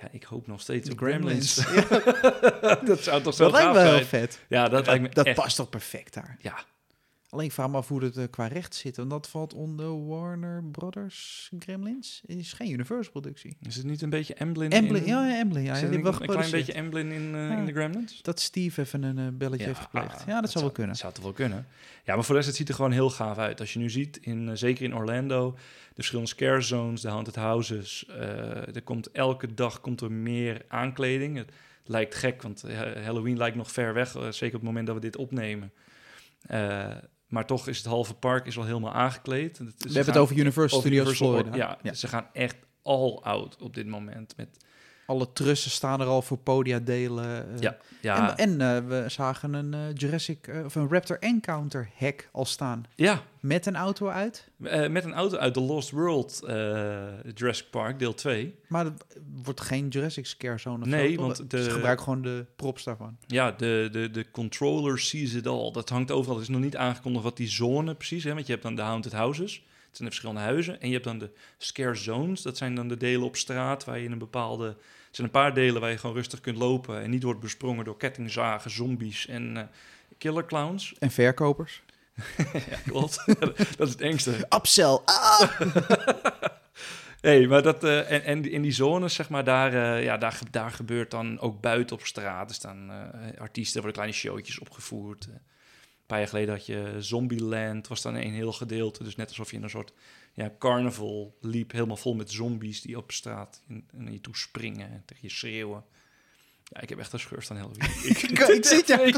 [0.00, 1.58] ja, ik hoop nog steeds De op Gremlins.
[1.60, 2.80] Gremlins.
[2.88, 4.04] dat zou toch zo Dat lijkt gaaf me heel zijn?
[4.04, 4.44] vet.
[4.48, 5.36] Ja, dat lijkt me dat echt...
[5.36, 6.36] past toch perfect daar.
[6.40, 6.58] Ja,
[7.30, 8.96] Alleen ik vraag me af hoe het eh, qua recht zit.
[8.96, 12.22] Want dat valt onder Warner Brothers Gremlins.
[12.26, 13.56] Het is geen Universal productie.
[13.62, 14.70] is het niet een beetje Emblem?
[14.70, 15.64] Emblem, in, ja, ja, Emblem.
[15.64, 17.56] Ja, die een, een klein beetje Emblem in, eh, Ja.
[17.56, 18.22] in de Gremlins?
[18.22, 20.24] Dat Steve even een eh, belletje heeft gepleegd.
[20.26, 20.92] Ja, dat, zou wel kunnen.
[20.92, 21.66] Dat zou toch wel kunnen.
[22.04, 23.60] Ja, maar voor de rest, het ziet er gewoon heel gaaf uit.
[23.60, 25.50] Als je nu ziet, in, zeker in Orlando,
[25.88, 28.08] de verschillende scare zones, de haunted houses.
[28.08, 31.36] er komt elke dag komt er meer aankleding.
[31.36, 31.50] Het
[31.84, 32.62] lijkt gek, want
[33.04, 34.10] Halloween lijkt nog ver weg.
[34.10, 35.72] zeker op het moment dat we dit opnemen.
[37.28, 39.58] Maar toch is het halve park is al helemaal aangekleed.
[39.58, 41.78] Het- ze We hebben het over Universal Studios Florida.
[41.82, 44.36] Ja, ze gaan echt all out op dit moment.
[44.36, 44.64] Met,
[45.08, 47.24] Alle trussen staan er al voor podia delen.
[47.54, 47.60] eh.
[47.60, 52.28] Ja, ja, En, en eh, we zagen een eh, Jurassic of een Raptor Encounter hack
[52.32, 52.84] al staan.
[52.94, 54.48] ja, Met een auto uit.
[54.90, 56.40] Met een auto uit The Lost World
[57.34, 58.54] Jurassic Park, deel 2.
[58.68, 59.02] Maar het
[59.42, 62.84] wordt geen Jurassic Scare Zone of Nee, zo, want de- Ze gebruiken gewoon de props
[62.84, 63.16] daarvan.
[63.26, 65.70] Ja, de, de, de controller sees it all.
[65.72, 66.34] Dat hangt overal.
[66.36, 68.32] Het is nog niet aangekondigd wat die zone precies is.
[68.32, 69.66] Want je hebt dan de haunted houses.
[69.88, 70.80] Het zijn de verschillende huizen.
[70.80, 72.42] En je hebt dan de scare zones.
[72.42, 74.66] Dat zijn dan de delen op straat waar je in een bepaalde...
[74.66, 77.02] Er zijn een paar delen waar je gewoon rustig kunt lopen...
[77.02, 79.62] en niet wordt besprongen door kettingzagen, zombies en eh
[80.18, 80.94] killer clowns.
[80.98, 81.82] En verkopers.
[82.52, 83.24] ja, klopt.
[83.78, 84.46] dat is het engste.
[84.48, 85.00] Upsell.
[85.04, 85.60] Ah!
[87.20, 90.38] Nee, maar dat, eh, en, en in die zones, zeg maar, daar, eh, ja, daar,
[90.50, 92.48] daar gebeurt dan ook buiten op straat.
[92.48, 95.28] Er staan eh, artiesten, worden kleine showtjes opgevoerd.
[96.08, 99.04] Een paar jaar geleden had je Zombieland, was dan een heel gedeelte.
[99.04, 99.92] Dus net alsof je in een soort
[100.32, 105.02] ja, carnaval liep, helemaal vol met zombies die op straat naar je toe springen en
[105.06, 105.84] tegen je schreeuwen.
[106.64, 107.90] Ja, ik heb echt een scheur van Halloween.
[108.10, 109.14] ik, Ik, ik zit jou ik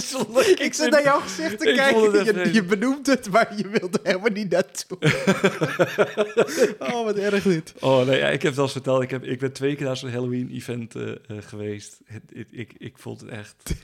[0.67, 2.25] Ik zit naar jouw gezicht te kijken.
[2.45, 4.99] Je, je benoemt het, maar je wilt er helemaal niet naartoe.
[6.79, 7.75] oh, wat erg dit.
[7.81, 9.03] Oh nee, ja, ik heb het al eens verteld.
[9.03, 12.01] Ik, heb, ik ben twee keer naar zo'n Halloween-event eh, eh, geweest.
[12.05, 13.75] Het, het- ik, ik vond het echt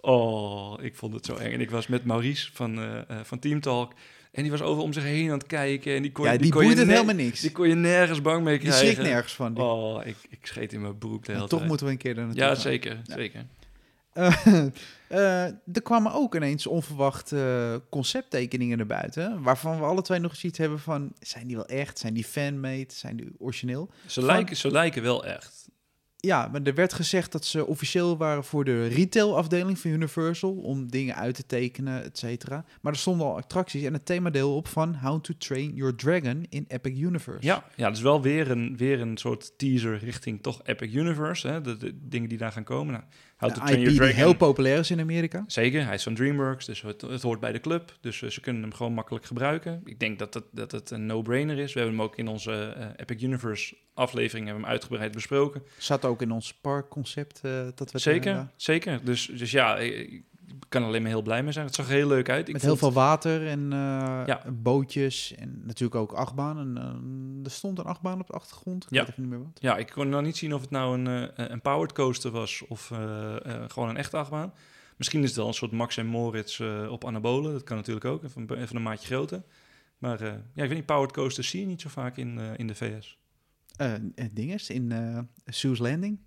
[0.00, 1.52] Oh, ik vond het zo eng.
[1.52, 3.92] En ik was met Maurice van, eh, eh, van Team Talk.
[4.32, 5.94] En die was over om zich heen aan het kijken.
[5.96, 7.40] En die kon, ja, die, kon je het helemaal niks.
[7.40, 8.86] Die kon je nergens bang mee Die krijgen.
[8.92, 9.54] schrikt nergens van.
[9.54, 9.64] Die.
[9.64, 11.68] Oh, ik, ik scheet in mijn broek de hele toch tijd.
[11.68, 12.56] moeten we een keer er naartoe Ja, gaan.
[12.56, 13.14] zeker, Ja.
[13.14, 13.46] zeker.
[14.12, 19.42] Eh, er kwamen ook ineens onverwacht eh, concepttekeningen naar buiten.
[19.42, 21.12] Waarvan we alle twee nog eens iets hebben van...
[21.20, 21.98] Zijn die wel echt?
[21.98, 22.84] Zijn die fanmade?
[22.88, 23.90] Zijn die origineel?
[24.06, 25.59] Ze, Van- lijken, ze lijken wel echt.
[26.20, 30.52] Ja, maar er werd gezegd dat ze officieel waren voor de retailafdeling van Universal.
[30.52, 32.64] Om dingen uit te tekenen, et cetera.
[32.80, 34.94] Maar er stonden al attracties en het themadeel op van...
[34.94, 37.46] How to Train Your Dragon in Epic Universe.
[37.46, 41.48] Ja, ja, dat is wel weer een, weer een soort teaser richting toch Epic Universe.
[41.48, 41.60] Hè?
[41.60, 42.92] De, de dingen die daar gaan komen.
[42.92, 43.04] Nou,
[43.36, 44.14] How to Train Your Dragon.
[44.14, 45.44] heel populair is in Amerika.
[45.46, 47.96] Zeker, hij is van DreamWorks, dus het, het hoort bij de club.
[48.00, 49.80] Dus eh, ze kunnen hem gewoon makkelijk gebruiken.
[49.84, 51.72] Ik denk dat het, dat het een no-brainer is.
[51.72, 55.62] We hebben hem ook in onze eh, Epic Universe aflevering hebben hem uitgebreid besproken.
[55.78, 57.40] Zat ook in ons parkconcept.
[57.42, 59.04] eh dat we het, Zeker, eh, zeker.
[59.04, 60.22] Dus, dus ja, ik,
[60.68, 61.66] kan alleen maar heel blij mee zijn.
[61.66, 62.46] Het zag er heel leuk uit.
[62.48, 64.42] Ik met vond- heel veel water en eh, Ja.
[64.52, 66.58] bootjes en natuurlijk ook achtbaan.
[66.58, 68.84] En, eh, er stond een achtbaan op de achtergrond.
[68.84, 69.04] Ik Ja.
[69.04, 69.58] weet niet meer wat.
[69.60, 72.62] Ja, ik kon nou niet zien of het nou een, eh, een powered coaster was
[72.68, 74.52] of eh, eh, gewoon een echte achtbaan.
[74.96, 77.52] Misschien is het wel een soort Max en Moritz eh, op anabolen.
[77.52, 79.42] Dat kan natuurlijk ook, even, een- even een maatje groter.
[79.98, 82.44] Maar eh, ja, ik weet niet, powered coasters zie je niet zo vaak in, eh,
[82.56, 83.18] in de VS.
[83.76, 86.18] Eh het ding is, in eh Sue's Landing.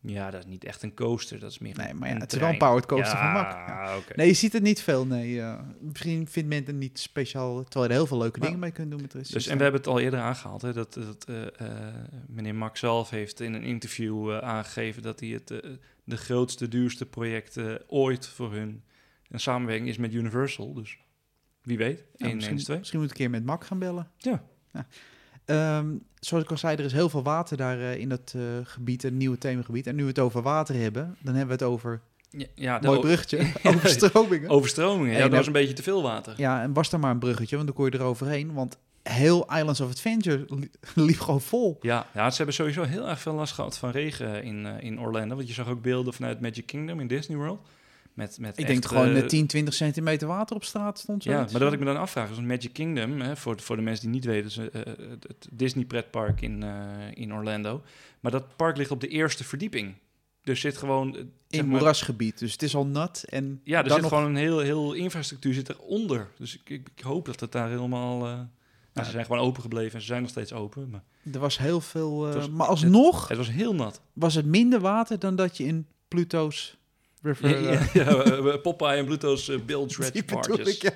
[0.00, 2.38] Ja, dat is niet echt een coaster, dat is meer Nee, maar ja, het is
[2.38, 3.68] wel een powered coaster ja, van Mack.
[4.08, 4.14] Ja.
[4.16, 5.40] Nee, je ziet het niet veel, nee.
[5.40, 8.62] eh, misschien vindt men het niet speciaal, terwijl je er heel veel leuke Maar- dingen
[8.62, 11.24] mee kunt doen met Dus, en we hebben het al eerder aangehaald, hè, dat, dat
[11.24, 11.46] eh,
[11.88, 11.94] eh,
[12.26, 15.70] meneer Max zelf heeft in een interview eh, aangegeven dat hij het eh,
[16.04, 18.82] de grootste, duurste project eh, ooit voor hun
[19.28, 20.74] een samenwerking is met Universal.
[20.74, 20.98] Dus
[21.62, 22.78] wie weet, Ja, 1 misschien, 1 2.
[22.78, 24.10] misschien moet ik een keer met Mak gaan bellen.
[24.16, 24.44] Ja.
[25.48, 25.86] Ehm,
[26.20, 29.04] zoals ik al zei, er is heel veel water daar eh, in dat eh, gebied,
[29.04, 29.86] een nieuwe themagebied.
[29.86, 32.00] En nu we het over water hebben, dan hebben we het over,
[32.54, 33.38] Ja, mooi bruggetje,
[33.74, 34.48] overstromingen.
[34.50, 35.12] overstromingen.
[35.12, 36.34] Ja, dat nou- was een beetje te veel water.
[36.36, 38.52] Ja, en was er maar een bruggetje, want dan kon je eroverheen.
[38.52, 40.70] Want heel Islands of Adventure li-
[41.06, 41.78] liep gewoon vol.
[41.80, 45.00] Ja, ja, ze hebben sowieso heel erg veel last gehad van regen in, eh, in
[45.00, 45.34] Orlando.
[45.36, 47.60] Want je zag ook beelden vanuit Magic Kingdom in Disney World.
[48.18, 51.24] Met, met Ik denk gewoon eh, 10, 20 centimeter water op straat stond.
[51.24, 54.04] Ja, maar dat ik me dan afvraag, is Magic Kingdom, hè, voor, voor de mensen
[54.04, 56.70] die niet weten, is, eh, eh, het- Disney pretpark in, eh,
[57.14, 57.82] in Orlando.
[58.20, 59.94] Maar dat park ligt op de eerste verdieping.
[60.42, 61.12] Dus zit gewoon...
[61.14, 63.24] zeg in maar- moerasgebied, dus het is al nat.
[63.28, 66.28] En Ja, er zit nog- gewoon een heel, heel infrastructuur zit eronder.
[66.38, 68.18] Dus ik, ik, ik hoop dat het daar helemaal...
[68.18, 68.46] nou,
[69.06, 70.90] ze zijn gewoon open gebleven en ze zijn nog steeds open.
[70.90, 71.02] Maar
[71.32, 72.32] Er was heel veel...
[72.32, 74.00] was- maar alsnog het was heel nat.
[74.12, 76.77] was het minder water dan dat je in Pluto's
[77.22, 77.62] River...
[77.62, 80.90] Ja, eh, ja, Popeye en Bluto's Bilge Red ja.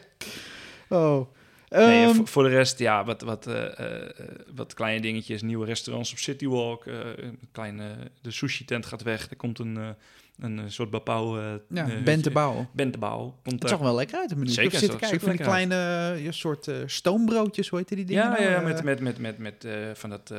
[0.88, 1.26] Oh.
[1.68, 4.11] Nee, Ehm, voor, de rest, ja, wat, wat, eh, eh,
[4.54, 5.42] wat kleine dingetjes.
[5.42, 6.87] Nieuwe restaurants op City Walk.
[6.87, 9.30] een kleine, de sushi-tent gaat weg.
[9.30, 9.96] Er komt een,
[10.42, 11.40] een eh, soort bapau...
[11.40, 12.68] eh ja, eh, te bouwen.
[12.72, 13.20] Bentebouw.
[13.22, 13.70] Komt Het daar.
[13.70, 14.50] zag wel lekker uit, de menu.
[14.50, 15.74] Zeker, het zag kijken van super kleine
[16.14, 18.42] eh, ja, soort eh, stoombroodjes, hoe heet die dingen Ja, nou?
[18.42, 20.38] ja, Eh, met, met, met, met, met eh, van dat eh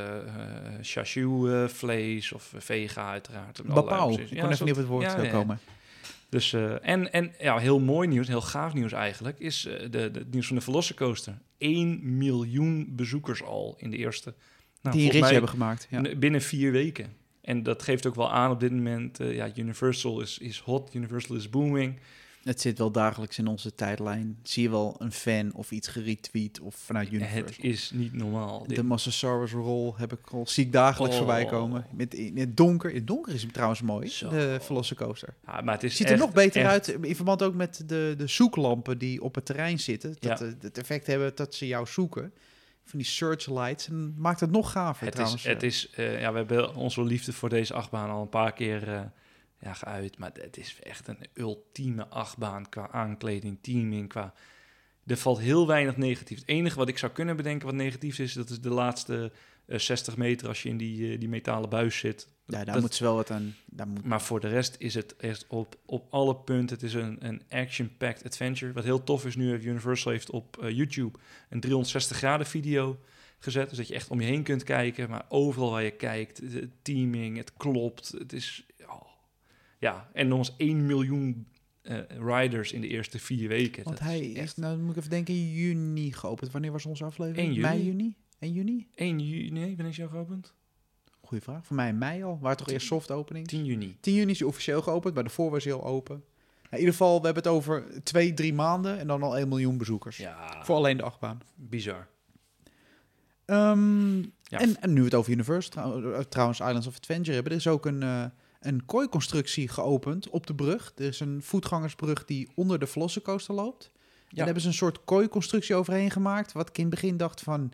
[0.81, 3.61] chashu vlees of vega uiteraard.
[3.65, 4.13] Bapau.
[4.13, 5.31] Ik Ja, kon even soort- niet op het woord ja, eh, ja, ja.
[5.31, 5.59] komen.
[6.29, 9.89] Dus, eh, en, en ja, heel mooi nieuws, heel gaaf nieuws eigenlijk, is eh, de,
[9.89, 11.37] de, het nieuws van de Velocicoaster.
[11.57, 14.33] 1 miljoen bezoekers al in de eerste.
[14.81, 15.87] Nou, die een ritje mij hebben gemaakt.
[15.89, 16.01] Ja.
[16.17, 17.05] binnen vier weken.
[17.43, 20.93] En dat geeft ook wel aan op dit moment, eh, ja, Universal is, is hot,
[20.93, 21.99] Universal is booming.
[22.43, 24.39] Het zit wel dagelijks in onze tijdlijn.
[24.43, 27.37] Zie je wel een fan of iets geretweet of vanuit Universal.
[27.55, 28.63] Het is niet normaal.
[28.67, 31.21] Dit- De Massasaurus roll heb ik al zie ik dagelijks Oh.
[31.21, 31.85] voorbij komen.
[31.93, 32.89] Met, in het donker.
[32.89, 34.29] In het donker is hem trouwens mooi, Zo.
[34.29, 35.33] de Velocicoaster.
[35.45, 37.83] ja, maar het is Ziet er echt- nog beter echt- uit in verband ook met
[37.87, 40.15] de, de zoeklampen die op het terrein zitten.
[40.19, 40.45] Dat Ja.
[40.45, 42.33] eh, het effect hebben dat ze jou zoeken.
[42.83, 43.87] Van die searchlights.
[43.87, 45.45] En maakt het nog gaver Het trouwens.
[45.45, 48.53] is, het is eh, ja, we hebben onze liefde voor deze achtbaan al een paar
[48.53, 49.01] keer eh,
[49.59, 50.17] ja, geuit.
[50.17, 54.33] Maar het is echt een ultieme achtbaan qua aankleding, teaming, qua...
[55.05, 56.39] Er valt heel weinig negatief.
[56.39, 59.31] Het enige wat ik zou kunnen bedenken wat negatief is, dat is de laatste
[59.65, 62.27] eh, 60 meter als je in die, eh, die metalen buis zit.
[62.45, 63.55] Ja, daar moet ze wel wat aan.
[63.65, 66.75] Daar moet, Maar voor de rest is het echt op, op alle punten.
[66.75, 68.73] Het is een, een action-packed adventure.
[68.73, 72.99] Wat heel tof is nu, heeft Universal heeft op eh, YouTube een 360 graden video
[73.39, 73.69] gezet.
[73.69, 75.09] Dus dat je echt om je heen kunt kijken.
[75.09, 78.11] Maar overal waar je kijkt, het teaming, het klopt.
[78.17, 78.65] Het is...
[78.85, 79.01] oh.
[79.79, 81.47] Ja, en nog eens 1 miljoen
[81.81, 83.83] eh, riders in de eerste vier weken.
[83.83, 86.51] want Dat hij is nou moet ik even denken, in juni geopend.
[86.51, 87.47] Wanneer was onze aflevering?
[87.47, 87.67] 1 juni.
[87.67, 88.15] Mei, juni?
[88.39, 88.87] 1 juni?
[88.95, 90.53] 1 juni, nee, wanneer is jou geopend?
[91.41, 91.65] Vraag.
[91.65, 92.37] Voor mij in mei al.
[92.41, 93.47] Waar toch eerst soft opening?
[93.47, 93.97] 10 juni.
[93.99, 96.15] 10 juni is hij officieel geopend, maar daarvoor was hij al open.
[96.15, 99.47] Nou, in ieder geval, we hebben het over twee, drie maanden en dan al 1
[99.47, 100.17] miljoen bezoekers.
[100.17, 101.41] Ja, Voor alleen de achtbaan.
[101.55, 102.07] bizar.
[103.45, 104.59] Ehm, Ja.
[104.59, 107.57] en, en nu we het over Universe, trouw- eh, trouwens Islands of Adventure hebben, er
[107.57, 108.25] is ook een, eh,
[108.59, 110.91] een kooiconstructie geopend op de brug.
[110.95, 113.91] Er is een voetgangersbrug die onder de Velocicoaster loopt.
[113.93, 116.51] En daar hebben ze een soort kooiconstructie overheen gemaakt.
[116.51, 117.71] Wat ik in het begin dacht van,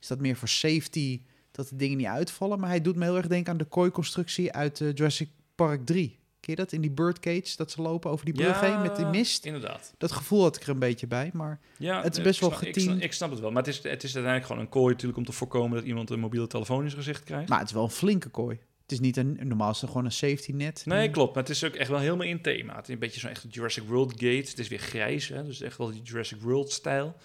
[0.00, 1.20] is dat meer voor safety,
[1.56, 2.60] dat de dingen niet uitvallen?
[2.60, 6.18] Maar hij doet me heel erg denken aan de kooiconstructie uit eh, Jurassic Park 3.
[6.40, 6.72] Ken je dat?
[6.72, 9.44] In die birdcage, dat ze lopen over die brug heen met die mist.
[9.44, 9.94] inderdaad.
[9.98, 12.40] Dat gevoel had ik er een beetje bij, maar Ja, Het is eh, best ik
[12.40, 12.80] wel ik geteamd.
[12.90, 15.18] snap, ik snap het wel, maar het is, het is uiteindelijk gewoon een kooi natuurlijk
[15.18, 17.48] om te voorkomen dat iemand een mobiele telefoon in zijn gezicht krijgt.
[17.48, 18.58] Maar het is wel een flinke kooi.
[18.82, 20.82] Het is niet een, normaal is het gewoon een safety net.
[20.84, 21.34] Nee, klopt.
[21.34, 22.76] Maar het is ook echt wel helemaal in thema.
[22.76, 24.24] Het is een beetje zo'n echt Jurassic World gate.
[24.50, 25.44] Het is weer grijs, hè?
[25.44, 27.16] dus echt wel die Jurassic World stijl.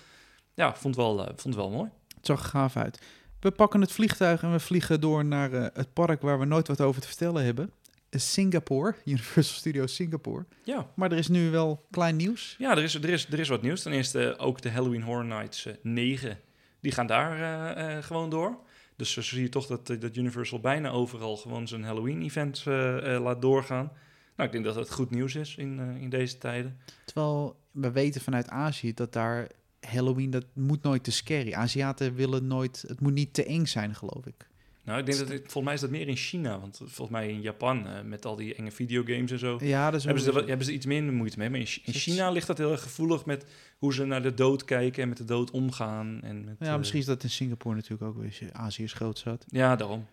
[0.54, 1.90] Ja, vond wel, eh, vond het wel mooi.
[2.16, 3.00] Het zag er gaaf uit.
[3.42, 6.68] We pakken het vliegtuig en we vliegen door naar eh, het park waar we nooit
[6.68, 7.72] wat over te vertellen hebben.
[8.10, 10.46] Eh, Singapore, Universal Studios Singapore.
[10.64, 12.56] Ja, Maar er is nu wel klein nieuws.
[12.58, 13.82] ja er, is, er, is, er is wat nieuws.
[13.82, 16.40] Ten eerste ook de Halloween Horror Nights eh, 9.
[16.82, 17.40] Die gaan daar
[17.76, 18.58] eh, eh, gewoon door.
[18.96, 23.16] Dus zo zie je toch dat, eh, dat Universal bijna overal gewoon zijn Halloween-event eh,
[23.16, 23.92] eh, laat doorgaan.
[24.36, 26.78] Nou, ik denk dat dat goed nieuws is in, eh, in deze tijden.
[27.06, 29.48] Terwijl we weten vanuit Azië dat daar
[29.88, 31.54] Halloween, dat moet nooit te scary.
[31.54, 34.50] Aziaten willen nooit, het moet niet te eng zijn, geloof ik.
[34.84, 36.60] Nou, ik denk dat volgens mij is dat meer in China.
[36.60, 40.04] Want volgens mij in Japan, eh, met al die enge videogames en zo, Ja, dat
[40.04, 41.50] hebben, ze er, hebben ze iets minder moeite mee.
[41.50, 43.46] Maar in, in China ligt dat heel erg gevoelig met
[43.78, 46.20] hoe ze naar de dood kijken en met de dood omgaan.
[46.22, 48.94] En met, Ja, eh, misschien is dat in Singapore natuurlijk ook, als je Azië is
[48.94, 49.46] groot zat.
[49.48, 50.06] Ja, daarom.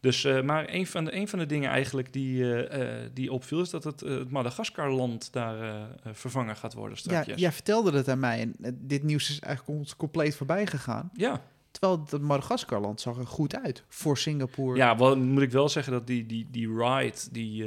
[0.00, 3.32] Dus, eh, maar een van, de, een van de dingen eigenlijk die, eh, eh, die
[3.32, 3.60] opviel...
[3.60, 7.40] is dat het, het Madagaskar-land daar vervangen gaat worden Ja, straks.
[7.40, 11.10] jij vertelde dat aan mij en dit nieuws is eigenlijk ons compleet voorbij gegaan.
[11.14, 11.42] ja.
[11.70, 14.76] Terwijl het Madagascarland zag er goed uit voor Singapore.
[14.76, 17.64] Ja, wel moet ik wel zeggen dat die, die, die ride, die,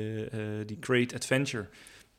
[0.65, 1.67] die Great Adventure...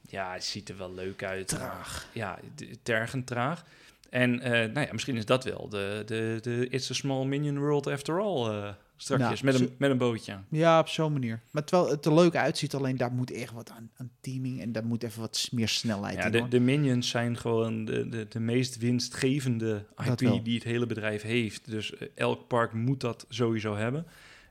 [0.09, 1.49] Ja, het ziet er wel leuk uit.
[1.49, 2.09] Traag.
[2.13, 2.39] Ja,
[2.83, 3.65] tergend traag.
[4.11, 4.35] En
[4.73, 8.21] nou ja, misschien is dat wel de, de, de It's a Small Minion World After
[8.21, 8.69] All eh
[9.03, 9.41] strakjes.
[9.41, 10.39] Ja, met, een, met een bootje.
[10.49, 11.41] Ja, op zo'n manier.
[11.51, 14.73] Maar terwijl het er leuk uitziet, alleen daar moet echt wat aan, aan teaming en
[14.73, 16.33] daar moet even wat meer snelheid Ja, in.
[16.33, 19.87] de, de Minions zijn gewoon de, de, de meest winstgevende.
[20.05, 21.71] IP die het hele bedrijf heeft.
[21.71, 24.07] Dus eh, elk park moet dat sowieso hebben.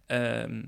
[0.06, 0.64] Ehm,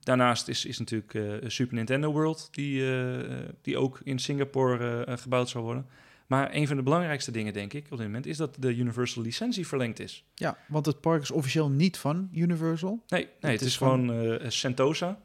[0.00, 5.48] daarnaast is, is natuurlijk eh, Super Nintendo World, die, eh, die ook in Singapore gebouwd
[5.48, 5.86] zou worden.
[6.26, 9.22] Maar een van de belangrijkste dingen, denk ik, op dit moment, is dat de Universal
[9.22, 10.24] licentie verlengd is.
[10.34, 13.02] Ja, want het park is officieel niet van Universal.
[13.08, 15.20] Nee, nee het, is is, gewoon eh, Sentosa.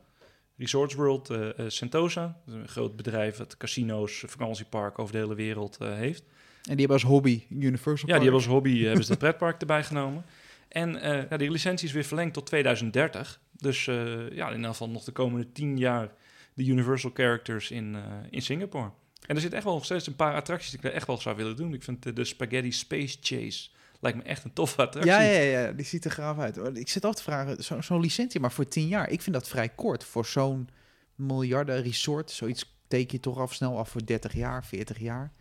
[0.58, 2.42] Resorts World eh, eh, Sentosa.
[2.46, 6.24] Een groot bedrijf dat casino's, vakantieparken over de hele wereld heeft.
[6.64, 9.60] En die hebben als hobby Universal Ja, die hebben als hobby hebben ze het pretpark
[9.60, 10.26] erbij genomen.
[10.68, 10.92] En
[11.30, 13.42] ja, die licentie is weer verlengd tot 2030.
[13.52, 16.12] Dus ja, in ieder geval nog de komende 10 jaar
[16.54, 17.98] de Universal characters in,
[18.30, 18.92] in Singapore.
[19.30, 21.36] En er zit echt wel nog steeds een paar attracties die ik echt wel zou
[21.36, 21.74] willen doen.
[21.74, 25.12] Ik vind de, Spaghetti Space Chase lijkt me echt een toffe attractie.
[25.14, 26.78] Ja, ja, ja, die ziet er gaaf uit.
[26.78, 29.10] Ik zit af te vragen, zo- zo'n licentie maar voor 10 jaar.
[29.10, 30.70] Ik vind dat vrij kort voor zo'n
[31.16, 32.32] miljarden resort.
[32.32, 35.32] Zoiets teken je toch af snel af voor 30 jaar, 40 jaar.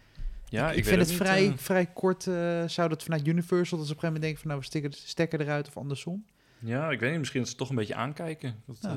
[0.49, 2.27] Ja, ik, vind het vrij, eh, vrij kort.
[2.27, 4.67] eh, zou dat vanuit Universal, dat ze op een gegeven moment denken van nou, we
[4.67, 6.25] stikken de stekker eruit of andersom.
[6.59, 7.19] ja, ik weet niet.
[7.19, 8.63] Misschien dat ze toch een beetje aankijken.
[8.67, 8.91] Dat, eh,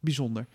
[0.00, 0.46] Bijzonder.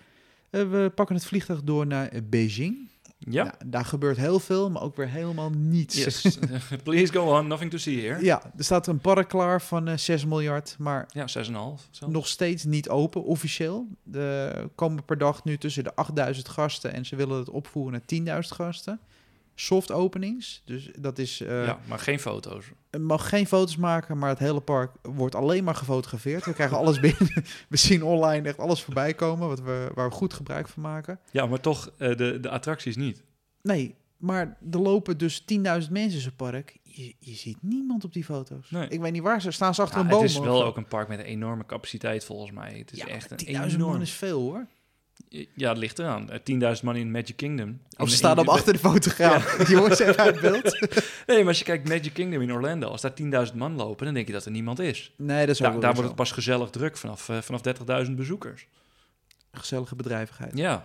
[0.50, 2.90] We pakken het vliegtuig door naar Beijing.
[3.30, 3.44] Ja.
[3.44, 6.04] Nou, daar gebeurt heel veel, maar ook weer helemaal niets.
[6.04, 6.38] Yes.
[6.84, 7.48] Please go on.
[7.48, 8.24] Nothing to see here.
[8.24, 11.54] Ja, er staat een park klaar van eh 6 miljard, maar Ja, 6,5.
[11.92, 12.08] Zo.
[12.08, 13.88] nog steeds niet open officieel.
[14.14, 18.42] Er komen per dag nu tussen de 8000 gasten en ze willen het opvoeren naar
[18.44, 19.00] 10.000 gasten.
[19.56, 21.42] Soft openings, dus dat is...
[21.42, 22.66] eh ja, maar geen foto's.
[22.92, 26.46] Je mag geen foto's maken, maar het hele park wordt alleen maar gefotografeerd.
[26.46, 27.44] We krijgen alles binnen.
[27.70, 31.20] We zien online echt alles voorbij komen, wat we, waar we goed gebruik van maken.
[31.32, 33.24] Ja, maar toch eh, de, de attracties niet.
[33.62, 36.78] Nee, maar er lopen dus 10.000 mensen in zo'n park.
[36.84, 38.72] Je, je ziet niemand op die foto's.
[38.72, 38.88] Nee.
[38.88, 39.76] Ik weet niet waar ze staan.
[39.76, 40.22] Ze achter Ja, een boom.
[40.22, 42.78] het is wel ook een park met een enorme capaciteit volgens mij.
[42.78, 43.38] Het is ja, echt een
[43.70, 43.92] 10.000 enorm...
[43.92, 44.68] man is veel hoor.
[45.56, 46.30] Ja, het ligt eraan.
[46.30, 46.40] Eh,
[46.76, 47.80] 10.000 man in Magic Kingdom.
[47.98, 49.56] Of ze staan op achter de fotograaf.
[49.58, 50.80] Die jongens even uit beeld.
[51.28, 54.14] Nee, maar als je kijkt Magic Kingdom in Orlando, als daar 10.000 man lopen, dan
[54.14, 55.14] denk je dat er niemand is.
[55.18, 57.62] Nee, dat is Daar, wordt het pas gezellig druk vanaf, eh, vanaf
[58.06, 58.62] 30.000 bezoekers.
[58.62, 59.60] zo.
[59.60, 60.58] gezellige bedrijvigheid.
[60.58, 60.84] Ja,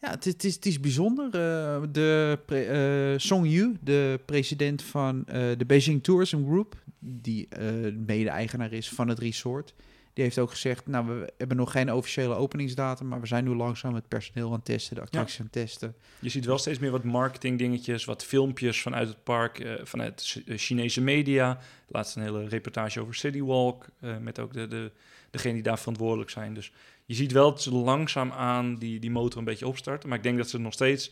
[0.00, 1.24] Ja, het is, het is, het is bijzonder.
[1.26, 7.48] Eh, de pre- eh, Song Yu, de president van eh, de Beijing Tourism Group, die
[7.48, 7.64] eh,
[8.06, 9.74] mede-eigenaar is van het resort,
[10.16, 13.54] die heeft ook gezegd, nou, we hebben nog geen officiële openingsdatum, maar we zijn nu
[13.54, 15.94] langzaam het personeel aan het testen, de attracties aan het testen.
[16.20, 20.42] je ziet wel steeds meer wat marketing dingetjes, wat filmpjes vanuit het park, eh, vanuit
[20.46, 21.58] eh, Chinese media.
[21.88, 24.90] Laatst een hele reportage over City Walk, eh, met ook de, de,
[25.30, 26.54] degene die daar verantwoordelijk zijn.
[26.54, 26.72] Dus
[27.04, 30.08] je ziet wel dat ze langzaam aan die, die motor een beetje opstarten.
[30.08, 31.10] Maar ik denk dat ze het nog steeds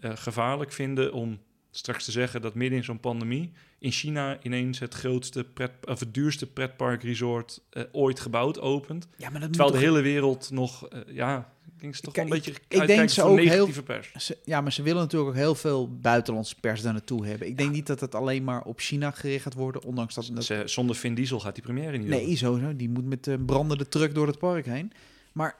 [0.00, 1.38] gevaarlijk vinden om
[1.78, 6.00] straks te zeggen dat midden in zo'n pandemie in China ineens het grootste pret, of
[6.00, 9.08] het duurste pretparkresort uh, ooit gebouwd opent.
[9.16, 12.16] Ja, maar dat Terwijl de toch- hele wereld nog, eh, ja, ik denk ze toch
[12.16, 14.12] een beetje ik denk ze ook heel- negatieve pers.
[14.16, 17.48] Ze- ja, maar ze willen natuurlijk ook heel veel buitenlandse pers daar naartoe hebben.
[17.48, 20.30] Ik denk niet dat het alleen maar op China gericht gaat worden, ondanks dat...
[20.32, 22.76] dat Ze, zonder Vin Diesel gaat die première niet nee, sowieso.
[22.76, 24.92] Die moet met een brandende truck door het park heen.
[25.32, 25.56] Maar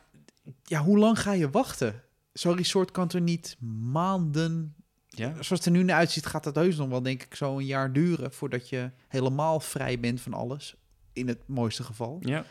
[0.65, 2.03] ja, hoe lang ga je wachten?
[2.33, 4.75] Zo'n resort kan er niet maanden...
[5.19, 5.33] Ja?
[5.33, 7.67] Zoals het er nu naar uitziet, gaat dat heus nog wel, denk ik, zo een
[7.67, 8.33] jaar duren...
[8.33, 10.77] voordat je helemaal vrij bent van alles.
[11.13, 12.19] In het mooiste geval.
[12.21, 12.45] Ja.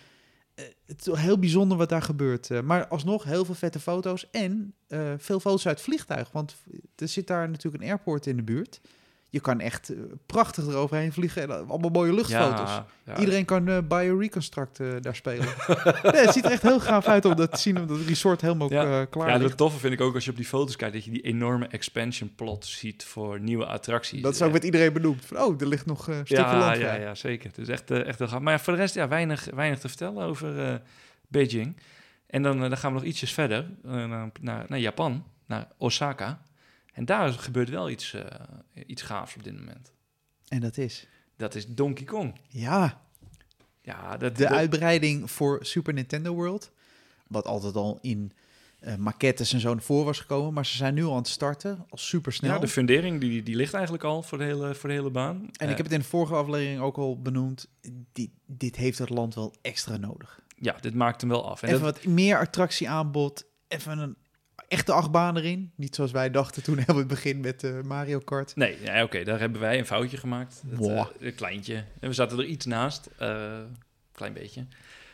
[0.58, 2.52] Eh, het is heel bijzonder wat daar gebeurt.
[2.52, 6.32] eh, maar alsnog heel veel vette foto's en eh, veel foto's uit het vliegtuig.
[6.32, 6.56] Want
[6.96, 8.82] er zit daar natuurlijk een airport in de buurt.
[9.38, 12.70] Je kan echt eh, prachtig eroverheen vliegen en eh, allemaal mooie luchtfoto's.
[12.70, 13.18] Ja, ja.
[13.18, 15.46] Iedereen kan eh Bioreconstruct eh, daar spelen.
[16.04, 18.42] nee, het ziet er echt heel gaaf uit om dat te zien, omdat het resort
[18.42, 19.02] helemaal Ja.
[19.02, 19.50] eh, klaar Ja, ligt.
[19.50, 21.68] het toffe vind ik ook als je op die foto's kijkt, dat je die enorme
[21.68, 24.22] expansion plot ziet voor nieuwe attracties.
[24.22, 25.26] Dat is ook met iedereen benoemd.
[25.26, 27.00] Van, oh, er ligt nog een stukje ja, land ja, vrij.
[27.02, 27.50] ja, zeker.
[27.50, 28.40] Het is echt, echt heel gaaf.
[28.40, 30.82] Maar ja, voor de rest, ja, weinig, weinig te vertellen over
[31.28, 31.78] Beijing.
[32.28, 36.42] En dan, dan gaan we nog ietsjes verder naar, naar, naar Japan, naar Osaka.
[36.98, 38.24] En daar gebeurt wel iets, eh,
[38.86, 39.92] iets gaafs op dit moment.
[40.48, 42.40] En dat is, Dat is Donkey Kong.
[42.48, 43.02] ja,
[43.82, 46.72] Ja, dat, de dat- uitbreiding voor Super Nintendo World.
[47.28, 48.32] Wat altijd al in
[48.80, 50.54] eh maquettes en zo naar voren was gekomen.
[50.54, 52.54] Maar ze zijn nu al aan het starten, al super snel.
[52.54, 55.36] ja, de fundering die, die ligt eigenlijk al voor de hele, voor de hele baan.
[55.36, 57.68] en Eh, ik heb het in de vorige aflevering ook al benoemd.
[58.12, 60.40] Dit, dit heeft het land wel extra nodig.
[60.56, 61.62] Ja, dit maakt hem wel af.
[61.62, 63.46] En even dat- wat meer attractieaanbod.
[63.68, 64.16] Even een
[64.68, 65.72] echte achtbaan erin.
[65.76, 68.56] Niet zoals wij dachten toen helemaal in het begin met eh, Mario Kart.
[68.56, 70.62] Nee, ja, oké, daar hebben wij een foutje gemaakt.
[70.70, 70.90] Het, Wow.
[70.98, 71.76] eh, een kleintje.
[71.76, 73.10] En we zaten er iets naast.
[73.18, 73.58] eh
[74.12, 74.66] klein beetje.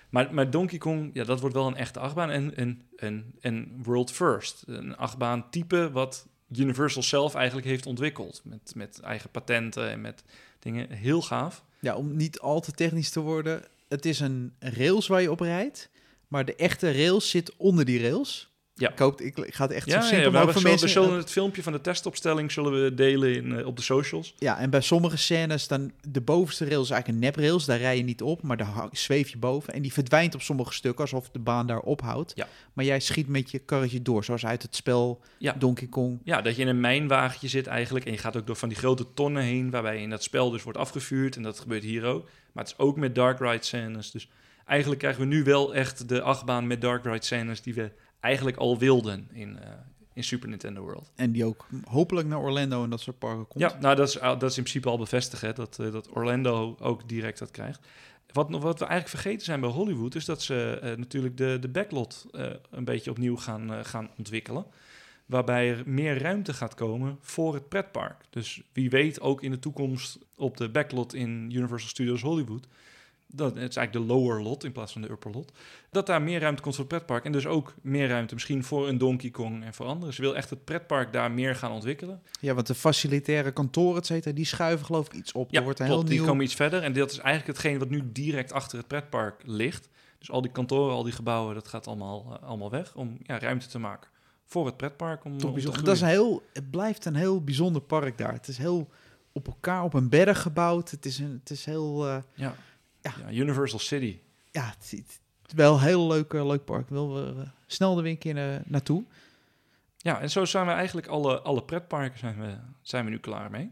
[0.09, 2.29] Maar, maar Donkey Kong, ja, dat wordt wel een echte achtbaan.
[2.29, 4.63] En een, een, een world first.
[4.67, 8.41] Een achtbaan type wat Universal zelf eigenlijk heeft ontwikkeld.
[8.43, 10.23] Met, met eigen patenten en met
[10.59, 10.91] dingen.
[10.91, 11.63] Heel gaaf.
[11.79, 13.61] Ja, om niet al te technisch te worden.
[13.89, 15.89] Het is een rails waar je op rijdt.
[16.27, 18.52] Maar de echte rails zit onder die rails.
[18.75, 18.91] Ja.
[18.91, 20.69] Ik, hoop, ik, ik ga het echt Ja, zo ja, simpel mogelijk hebben voor we
[20.69, 20.89] mensen...
[20.89, 24.33] zullen het filmpje van de testopstelling zullen we delen in, eh, op de socials.
[24.37, 27.65] Ja, en bij sommige scènes dan de bovenste rails is eigenlijk een neprails.
[27.65, 29.73] Daar rij je niet op, maar daar zweef je boven.
[29.73, 32.31] En die verdwijnt op sommige stukken alsof de baan daar ophoudt.
[32.35, 32.47] Ja.
[32.73, 35.53] Maar jij schiet met je karretje door, zoals uit het spel Ja.
[35.53, 36.19] Donkey Kong.
[36.23, 38.05] Ja, dat je in een mijnwagentje zit eigenlijk.
[38.05, 40.49] En je gaat ook door van die grote tonnen heen, waarbij je in dat spel
[40.49, 41.35] dus wordt afgevuurd.
[41.35, 42.23] En dat gebeurt hier ook.
[42.53, 44.11] Maar het is ook met dark ride scènes.
[44.11, 44.29] Dus
[44.65, 47.91] eigenlijk krijgen we nu wel echt de achtbaan met dark ride scènes die we
[48.23, 49.69] eigenlijk al wilden in, eh,
[50.13, 51.11] in Super Nintendo World.
[51.15, 53.59] En die ook hopelijk naar Orlando en dat soort parken komt.
[53.63, 56.75] Ja, nou dat is, dat is in principe al bevestigd, hè, dat, eh, dat Orlando
[56.79, 57.87] ook direct dat krijgt.
[58.31, 61.57] Wat, nog- wat we eigenlijk vergeten zijn bij Hollywood, is dat ze eh, natuurlijk de,
[61.61, 62.25] de backlot
[62.69, 64.65] een beetje opnieuw gaan, gaan ontwikkelen.
[65.25, 68.21] Waarbij er meer ruimte gaat komen voor het pretpark.
[68.29, 72.67] Dus wie weet ook in de toekomst op de backlot in Universal Studios Hollywood.
[73.35, 75.51] Dat, het is eigenlijk de lower lot in plaats van de upper lot.
[75.91, 77.25] Dat daar meer ruimte komt voor het pretpark.
[77.25, 80.13] En dus ook meer ruimte misschien voor een Donkey Kong en voor anderen.
[80.13, 82.21] Ze wil echt het pretpark daar meer gaan ontwikkelen.
[82.39, 85.51] Ja, want de facilitaire kantoren, et cetera, die schuiven geloof ik iets op.
[85.51, 86.29] Ja, er wordt een klopt, heel die nieuw...
[86.29, 86.83] komen iets verder.
[86.83, 89.89] En dat is eigenlijk hetgeen wat nu direct achter het pretpark ligt.
[90.19, 93.39] Dus al die kantoren, al die gebouwen, dat gaat allemaal, eh, allemaal weg om ja,
[93.39, 94.09] ruimte te maken
[94.45, 95.25] voor het pretpark.
[95.25, 95.83] Om, Toch om bijzonder.
[95.83, 98.33] Dat is een heel, het blijft een heel bijzonder park daar.
[98.33, 98.89] Het is heel
[99.31, 100.91] op elkaar, op een berg gebouwd.
[100.91, 102.55] Het is, een, het is heel, eh, ja.
[103.03, 103.13] Ja.
[103.29, 104.19] Ja, Universal City.
[104.51, 106.89] ja, het, het is wel een heel leuk, eh, leuk park.
[106.89, 109.03] Wil eh, snel de weer een keer naartoe.
[109.97, 113.51] Ja, en zo zijn we eigenlijk alle, alle pretparken zijn we, zijn we nu klaar
[113.51, 113.71] mee.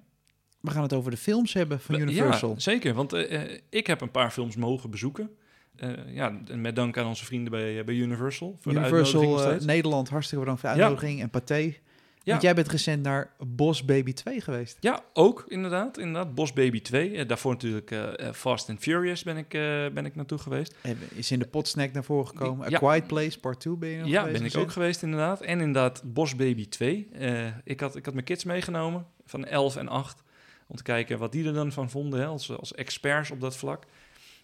[0.60, 2.50] We gaan het over de films hebben van Universal.
[2.50, 2.94] Ja, zeker.
[2.94, 5.36] Want eh, ik heb een paar films mogen bezoeken.
[5.76, 8.58] Eh, ja, en met dank aan onze vrienden bij, bij Universal.
[8.60, 9.66] Voor de Universal steeds.
[9.66, 10.82] Nederland, hartstikke bedankt voor de Ja.
[10.84, 11.22] uitnodiging.
[11.22, 11.76] En Pathé.
[12.24, 12.32] Ja.
[12.32, 14.78] Want jij bent recent naar Boss Baby 2 geweest.
[14.80, 15.98] Ja, ook inderdaad.
[15.98, 16.36] inderdaad.
[16.36, 17.16] Boss Baby 2.
[17.16, 19.50] Eh, daarvoor natuurlijk eh, eh, Fast and Furious ben ik,
[19.94, 20.76] ben ik naartoe geweest.
[20.82, 22.70] En Is in de potsnack naar voren gekomen.
[22.70, 22.76] Ja.
[22.76, 25.42] A Quiet Place, part 2 ben je nog Ja, geweest ben ik ook geweest inderdaad.
[25.42, 27.10] En inderdaad Boss Baby 2.
[27.14, 30.24] Eh, ik, had, ik had mijn kids meegenomen van 11 en 8.
[30.68, 33.58] Om te kijken wat die er dan van vonden hè, als, als experts op dat
[33.58, 33.86] vlak.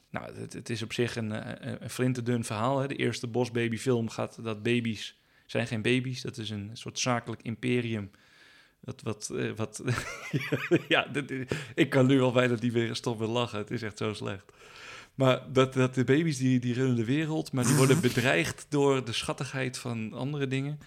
[0.09, 2.79] Nou, het, het is op zich een, een, een flinterdun verhaal.
[2.79, 2.87] Hè.
[2.87, 6.21] De eerste Boss Baby film gaat dat baby's zijn geen baby's.
[6.21, 8.11] Dat is een soort zakelijk imperium.
[8.81, 9.83] Dat, wat, eh, wat
[10.87, 13.59] ja, dit- ik kan nu al bijna niet weer stoppen lachen.
[13.59, 14.51] Het is echt zo slecht.
[15.15, 19.05] Maar dat, dat de baby's die, die runnen de wereld, maar die worden bedreigd door
[19.05, 20.79] de schattigheid van andere dingen.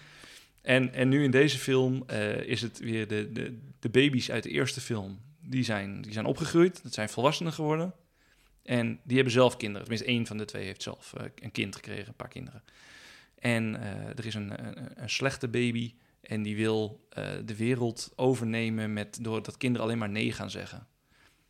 [0.61, 4.43] En, en nu in deze film eh, is het weer de, de, de baby's uit
[4.43, 5.19] de eerste film.
[5.39, 7.93] Die zijn, die zijn opgegroeid, dat zijn volwassenen geworden.
[8.63, 9.81] En die hebben zelf kinderen.
[9.81, 12.63] Tenminste, één van de twee heeft zelf eh, een kind gekregen, een paar kinderen.
[13.41, 18.11] En eh, er is een, een, een slechte baby En die wil eh, de wereld
[18.15, 20.87] overnemen met, doordat kinderen alleen maar nee gaan zeggen.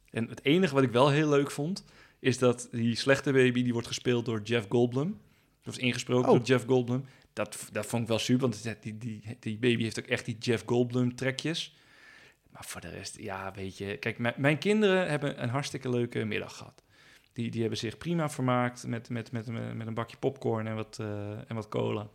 [0.09, 1.85] En het enige wat ik wel heel leuk vond,
[2.19, 5.09] is dat die slechte baby, die wordt gespeeld door Jeff Goldblum.
[5.09, 6.35] Dat was ingesproken Oh.
[6.37, 7.05] door Jeff Goldblum.
[7.33, 10.37] Dat, dat vond ik wel super, want die, die, die baby heeft ook echt die
[10.37, 11.75] Jeff Goldblum trekjes.
[12.51, 13.97] Maar voor de rest, ja, weet je...
[13.97, 16.83] Kijk, mijn kinderen hebben een hartstikke leuke middag gehad.
[17.33, 20.97] Die, die hebben zich prima vermaakt met, met, met, met een bakje popcorn en wat,
[20.99, 22.07] eh, en wat cola.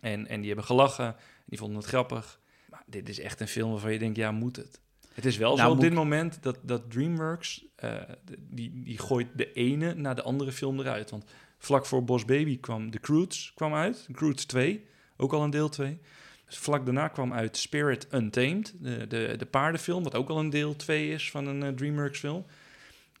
[0.00, 2.40] En, en die hebben gelachen, die vonden het grappig.
[2.70, 4.80] Maar dit is echt een film waarvan je denkt, ja, moet het?
[5.14, 8.06] Het is wel Nou, zo op dit moment dat, dat DreamWorks, de-
[8.38, 11.10] die, die gooit de ene na de andere film eruit.
[11.10, 11.24] Want
[11.58, 14.84] vlak voor Boss Baby kwam The Croods kwam uit, Croods 2,
[15.16, 15.98] ook al een deel 2.
[16.46, 20.50] Dus vlak daarna kwam uit Spirit Untamed, de, de, de paardenfilm, wat ook al een
[20.50, 22.44] deel 2 is van een eh, DreamWorks film.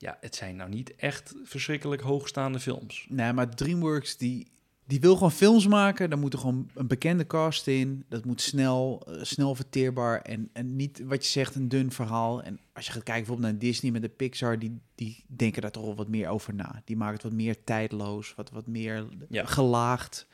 [0.00, 3.06] Ja, het zijn nou niet echt verschrikkelijk hoogstaande films.
[3.08, 4.50] Nee, maar DreamWorks die,
[4.86, 6.10] die wil gewoon films maken.
[6.10, 8.04] Daar moet er gewoon een bekende cast in.
[8.08, 12.42] Dat moet snel, eh, snel verteerbaar en, en niet wat je zegt een dun verhaal.
[12.42, 15.70] En als je gaat kijken bijvoorbeeld naar Disney met de Pixar, die, die denken daar
[15.70, 16.82] toch wel wat meer over na.
[16.84, 19.44] Die maken het wat meer tijdloos, wat, wat meer Ja.
[19.44, 20.26] gelaagd.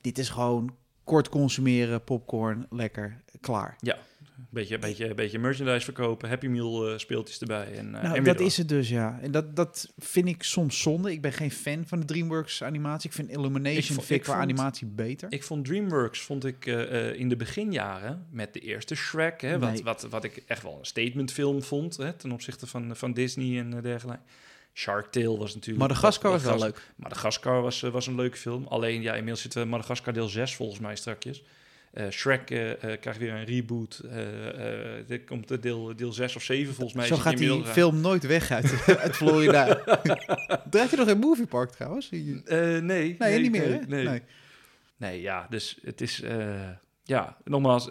[0.00, 3.76] Dit is gewoon kort consumeren, popcorn, lekker, klaar.
[4.50, 7.72] Beetje, beetje, beetje merchandise verkopen, Happy Meal eh, speeltjes erbij.
[7.72, 8.46] En, eh, Nou, en dat door.
[8.46, 9.18] is het dus, ja.
[9.22, 11.12] En dat, dat vind ik soms zonde.
[11.12, 13.08] Ik ben geen fan van de DreamWorks animatie.
[13.10, 15.32] Ik vind Illumination Ik qua animatie beter.
[15.32, 19.72] Ik vond DreamWorks vond ik eh, in de beginjaren met de eerste Shrek, hè, wat,
[19.72, 19.82] Nee.
[19.82, 23.80] wat, wat ik echt wel een statementfilm vond hè, ten opzichte van, van Disney en
[23.82, 24.22] dergelijke.
[24.74, 25.78] Shark Tale was natuurlijk.
[25.88, 26.92] Madagaskar was wel Madagas- leuk.
[26.96, 28.66] Madagaskar was, was een leuke film.
[28.66, 31.42] Alleen ja, inmiddels zitten we Madagaskar deel 6 volgens mij strakjes.
[31.98, 34.02] Eh Shrek eh, eh, krijgt weer een reboot.
[35.06, 37.06] Dit komt de deel, deel 6 of 7 volgens mij.
[37.06, 39.74] Zo gaat die film nooit weg uit, uit Florida.
[40.70, 42.10] Draait je nog in Moviepark trouwens?
[42.10, 43.80] Nee, eh, nee, nee, niet meer, nee?
[43.86, 44.04] Nee.
[44.04, 44.22] Nee.
[44.96, 46.22] Nee, ja, dus het is...
[47.04, 47.90] ja, nogmaals,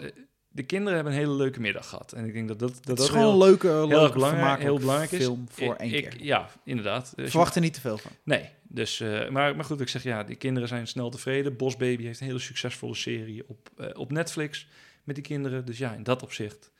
[0.57, 2.11] de kinderen hebben een hele leuke middag gehad.
[2.13, 4.59] En ik denk dat dat, dat, dat is gewoon heel, een leuke, heel leuke belangrijk,
[4.59, 5.23] heel belangrijk is.
[5.23, 6.23] film voor Ik- één ik- keer.
[6.23, 7.13] Ja, inderdaad.
[7.15, 8.11] Je- Verwacht er niet te veel van.
[8.23, 11.55] Nee, dus, eh, maar, maar goed, ik zeg ja, die kinderen zijn snel tevreden.
[11.57, 14.67] Boss Baby heeft een hele succesvolle serie op, eh, op Netflix
[15.03, 15.65] met die kinderen.
[15.65, 16.71] Dus ja, in dat opzicht,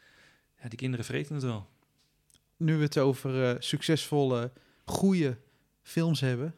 [0.62, 1.68] ja, die kinderen vreten het wel.
[2.58, 4.52] Nu we het over eh, succesvolle,
[4.86, 5.38] goede
[5.84, 6.56] films hebben.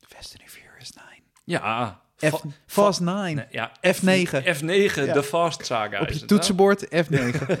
[0.00, 1.22] Fast and Furious 9.
[1.44, 3.34] Ja, F, fa- Fast 9.
[3.36, 4.30] nee, ja F9.
[4.56, 5.12] F9, Ja.
[5.12, 6.00] de Fast Saga.
[6.00, 6.90] Op je het, toetsenbord F9.
[7.10, 7.54] hè?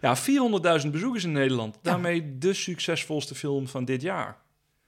[0.06, 0.16] ja,
[0.84, 1.78] 400.000 bezoekers in Nederland.
[1.82, 4.36] Daarmee de succesvolste film van dit jaar.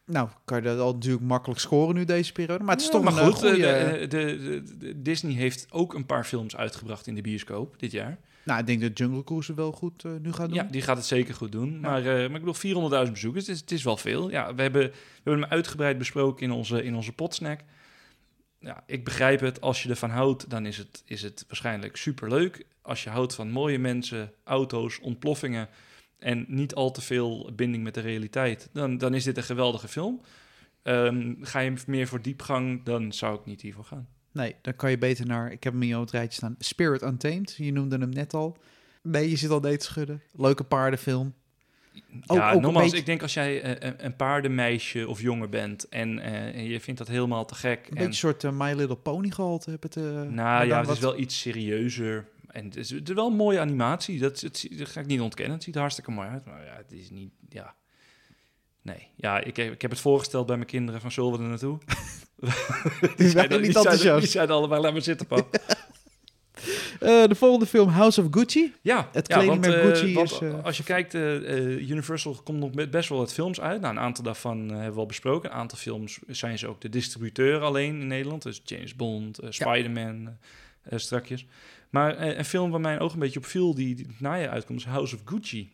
[0.04, 2.64] nou, kan je dat al natuurlijk makkelijk scoren nu deze periode.
[2.64, 3.66] Maar het is Ja, toch maar een goed, goede...
[3.66, 7.78] eh, de, de, de- de- Disney heeft ook een paar films uitgebracht in de bioscoop
[7.78, 8.18] dit jaar.
[8.44, 10.56] nou, ik denk dat Jungle Cruise wel goed eh, nu gaat doen.
[10.56, 11.80] Ja, die gaat het zeker goed doen.
[11.80, 12.54] Maar, eh, maar ik bedoel,
[13.06, 14.30] 400.000 bezoekers, het is, het is wel veel.
[14.30, 14.92] Ja, we hebben, we
[15.24, 17.60] hebben hem uitgebreid besproken in onze, in onze potsnack.
[18.60, 19.60] Ja, ik begrijp het.
[19.60, 22.66] Als je ervan houdt, dan is het, is het waarschijnlijk superleuk.
[22.82, 25.68] Als je houdt van mooie mensen, auto's, ontploffingen...
[26.18, 28.68] en niet al te veel binding met de realiteit...
[28.72, 30.20] dan, dan is dit een geweldige film.
[30.82, 34.08] Ehm, ga je meer voor diepgang, dan zou ik niet hiervoor gaan.
[34.32, 35.52] Nee, dan kan je beter naar...
[35.52, 36.54] Ik heb hem op het rijtje staan.
[36.58, 37.54] Spirit Untamed.
[37.56, 38.58] Je noemde hem net al.
[39.02, 40.22] Nee, je zit al te schudden.
[40.32, 41.34] Leuke paardenfilm.
[42.26, 45.48] Ook- ja, ook nogmaals, beetje- ik denk als jij eh, een, een paardenmeisje of jonger
[45.48, 47.78] bent en, eh, en je vindt dat helemaal te gek.
[47.78, 49.70] Een en, beetje een soort eh, My Little Pony gehalte.
[49.70, 52.28] Heb het, eh, nou ja, het wat- is wel iets serieuzer.
[52.50, 54.18] En het is, het is wel een mooie animatie.
[54.18, 55.54] Dat, het, dat ga ik niet ontkennen.
[55.54, 56.44] Het ziet er hartstikke mooi uit.
[56.44, 57.30] Maar ja, het is niet.
[57.48, 57.74] Ja.
[58.82, 61.44] Nee, ja, ik heb, ik heb het voorgesteld bij mijn kinderen van zullen we er
[61.48, 61.78] naartoe?
[63.16, 64.20] Die waren niet enthousiast.
[64.20, 65.48] Die zeiden allebei, laat maar zitten, pap.
[67.00, 68.72] Eh, de volgende film, House of Gucci.
[68.82, 71.14] Ja, Het ja, kledingmerk want, eh, Gucci want is, eh, als je kijkt,
[71.90, 73.80] Universal komt nog met best wel wat films uit.
[73.80, 75.50] Nou, een aantal daarvan hebben we al besproken.
[75.50, 78.42] Een aantal films zijn ze ook de distributeur alleen in Nederland.
[78.42, 80.36] Dus James Bond, Spider-Man,
[80.82, 81.46] eh, strakjes.
[81.90, 84.78] Maar een film waar mijn oog een beetje op viel, die, die het najaar uitkomt,
[84.78, 85.70] is House of Gucci.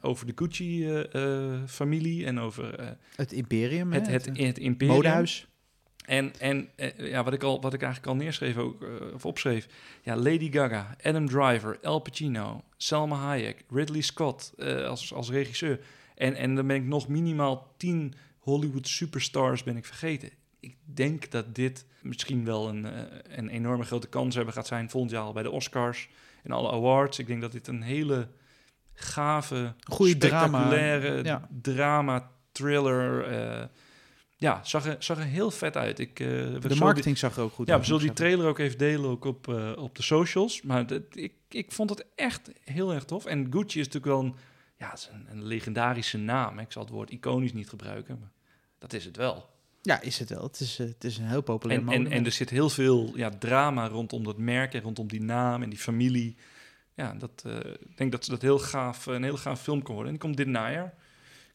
[0.00, 3.92] Over de Gucci-familie en over Het Imperium.
[3.92, 4.96] hè, het, het, eh, het imperium.
[4.96, 5.46] modehuis.
[6.06, 9.26] En, en eh, ja, wat, ik al, wat ik eigenlijk al neerschreef, ook, eh, of
[9.26, 9.68] opschreef.
[10.02, 15.80] Ja, Lady Gaga, Adam Driver, Al Pacino, Selma Hayek, Ridley Scott eh, als, als regisseur.
[16.14, 20.30] En, en dan ben ik nog minimaal tien Hollywood superstars ben ik vergeten.
[20.60, 22.86] Ik denk dat dit misschien wel een,
[23.38, 26.08] een enorme grote kans hebben gaat zijn volgend jaar al bij de Oscars
[26.42, 27.18] en alle awards.
[27.18, 28.28] Ik denk dat dit een hele
[28.92, 31.48] gave, Goeie drama, spectaculaire ja.
[31.62, 33.24] drama, thriller.
[34.36, 35.98] Ja, zag er, zag er heel vet uit.
[35.98, 37.80] Ik, eh, De die- marketing zag er ook goed ja, uit.
[37.80, 40.62] we zullen die trailer ook even delen ook op, eh, op de socials.
[40.62, 43.24] Maar dat, ik, ik vond het echt heel erg tof.
[43.24, 44.34] En Gucci is natuurlijk wel een,
[44.78, 46.56] ja, het is een, een legendarische naam.
[46.56, 46.62] hè.
[46.62, 48.30] Ik zal het woord iconisch niet gebruiken, maar
[48.78, 49.48] dat is het wel.
[49.82, 50.42] Ja, is het wel.
[50.42, 53.12] Het is, eh, het is een heel populair En, en, en er zit heel veel
[53.14, 56.36] ja, drama rondom dat merk en rondom die naam en die familie.
[56.94, 57.44] Ja, dat,
[57.88, 60.12] ik denk dat ze dat heel gaaf, een heel gaaf film kan worden.
[60.12, 60.94] En die komt dit najaar.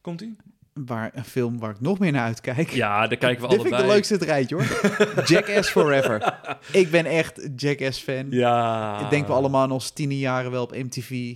[0.00, 0.36] Komt die?
[0.74, 2.70] Waar een film waar ik nog meer naar uitkijk.
[2.70, 3.68] Ja, daar kijken we Dit allebei.
[3.68, 5.24] vind ik de leukste het rijtje hoor.
[5.30, 6.38] Jackass Forever.
[6.72, 8.26] Ik ben echt Jackass fan.
[8.30, 9.00] Ja.
[9.00, 11.34] Ik denk we allemaal in onze tien jaren wel op MTV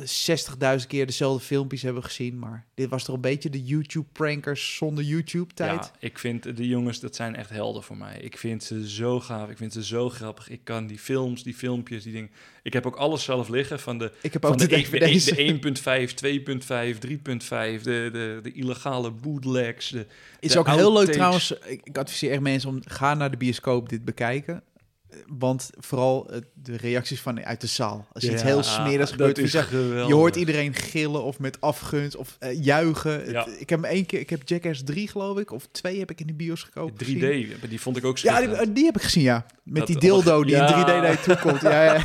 [0.00, 2.38] 60.000 keer dezelfde filmpjes hebben gezien.
[2.38, 5.84] Maar dit was toch een beetje de YouTube-prankers zonder YouTube-tijd.
[5.84, 8.18] Ja, ik vind de jongens, dat zijn echt helden voor mij.
[8.18, 10.48] Ik vind ze zo gaaf, ik vind ze zo grappig.
[10.48, 12.30] Ik kan die films, die filmpjes, die dingen...
[12.62, 15.24] Ik heb ook alles zelf liggen van de, Ik heb van ook de, de DVD's.
[15.24, 15.60] de
[16.04, 19.88] 1.5, 2.5, 3.5, de, de, de, de illegale bootlegs.
[19.88, 20.06] De,
[20.40, 21.50] Is de ook heel leuk trouwens.
[21.50, 24.62] Ik, ik adviseer echt mensen om ga naar de bioscoop dit bekijken.
[25.26, 28.06] Want vooral eh, de reacties van uit de zaal.
[28.12, 31.60] Als iets Ja, heel smerigs dat gebeurt, is je, je hoort iedereen gillen of met
[31.60, 33.12] afgunst of eh, juichen.
[33.24, 36.10] Het- ik heb hem één keer, ik heb Jackass 3 geloof ik, of 2 heb
[36.10, 36.92] ik in de bios gekocht.
[37.04, 39.46] 3D, die vond ik ook Ja, die, die heb ik gezien, ja.
[39.62, 40.66] Met Dat die dildo die Ja.
[40.76, 41.60] in 3D naar je toe komt.
[41.60, 42.04] Ja, ja.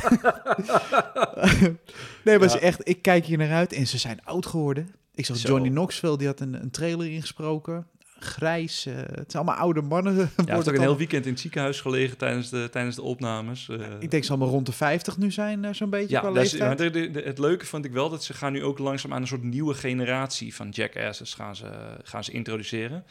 [2.24, 2.48] nee, maar Ja.
[2.48, 4.94] ze echt, ik kijk hier naar uit en ze zijn oud geworden.
[5.14, 5.48] Ik zag Zo.
[5.48, 7.86] Johnny Knoxville, die had een, een trailer ingesproken.
[8.20, 10.14] Grijs, eh, het zijn allemaal oude mannen.
[10.46, 13.68] Ja, Wordt ook een heel weekend in het ziekenhuis gelegen tijdens de, tijdens de opnames.
[13.68, 13.76] eh.
[13.98, 16.44] Ik denk ze allemaal rond de 50 nu zijn, eh, zo'n beetje ja, qua dat
[16.44, 16.78] is- leeftijd.
[16.78, 19.12] maar de- de- de- het leuke vond ik wel dat ze gaan nu ook langzaam
[19.12, 21.66] aan een soort nieuwe generatie van jackasses gaan ze,
[22.02, 23.04] gaan ze introduceren.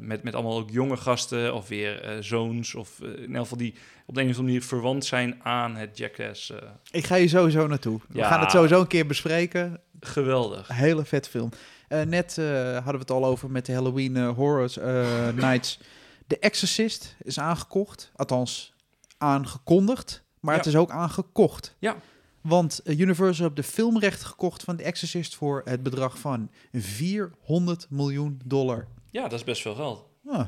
[0.00, 3.74] Met, met allemaal ook jonge gasten of weer zoons of in ieder geval die
[4.06, 6.52] op de een of andere manier verwant zijn aan het jackass.
[6.90, 8.00] Ik ga hier sowieso naartoe.
[8.08, 9.80] We gaan het sowieso een keer bespreken.
[10.00, 10.68] geweldig.
[10.68, 11.50] Hele vet film.
[11.90, 14.70] Eh, net eh, hadden we het al over met de Halloween eh, Horror
[15.34, 15.78] Nights.
[16.26, 18.10] The Exorcist is aangekocht.
[18.16, 18.74] Althans,
[19.18, 20.22] aangekondigd.
[20.40, 20.58] Maar Ja.
[20.60, 21.76] het is ook aangekocht.
[21.78, 21.96] Ja.
[22.40, 25.34] Want Universal heeft de filmrechten gekocht van The Exorcist...
[25.34, 28.86] voor het bedrag van 400 miljoen dollar.
[29.10, 30.04] Ja, dat is best veel geld.
[30.26, 30.46] Ah,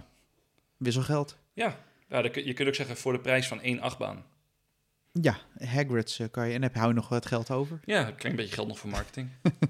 [0.76, 1.36] wisselgeld.
[1.53, 1.78] Ja,
[2.09, 4.24] ja je kunt ook zeggen voor de prijs van één achtbaan.
[5.20, 6.54] Ja, Hagrid's eh, kan je...
[6.54, 7.80] En heb- hou je nog wat geld over.
[7.84, 9.28] Ja, een klein beetje geld nog voor marketing.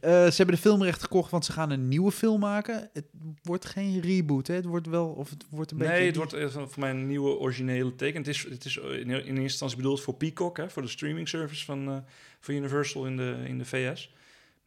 [0.00, 2.90] Eh, ze hebben de filmrechten gekocht, want ze gaan een nieuwe film maken.
[2.92, 3.04] Het
[3.42, 4.54] wordt geen reboot, hè?
[4.54, 5.06] Het wordt wel...
[5.06, 5.92] Of het wordt een beetje...
[5.92, 8.18] Nee, het wordt eh, voor mij een nieuwe originele teken.
[8.18, 11.64] Het is, het is in eerste instantie bedoeld voor Peacock, hè, voor de streaming service
[11.64, 12.04] van,
[12.40, 14.12] van Universal in de, in de VS.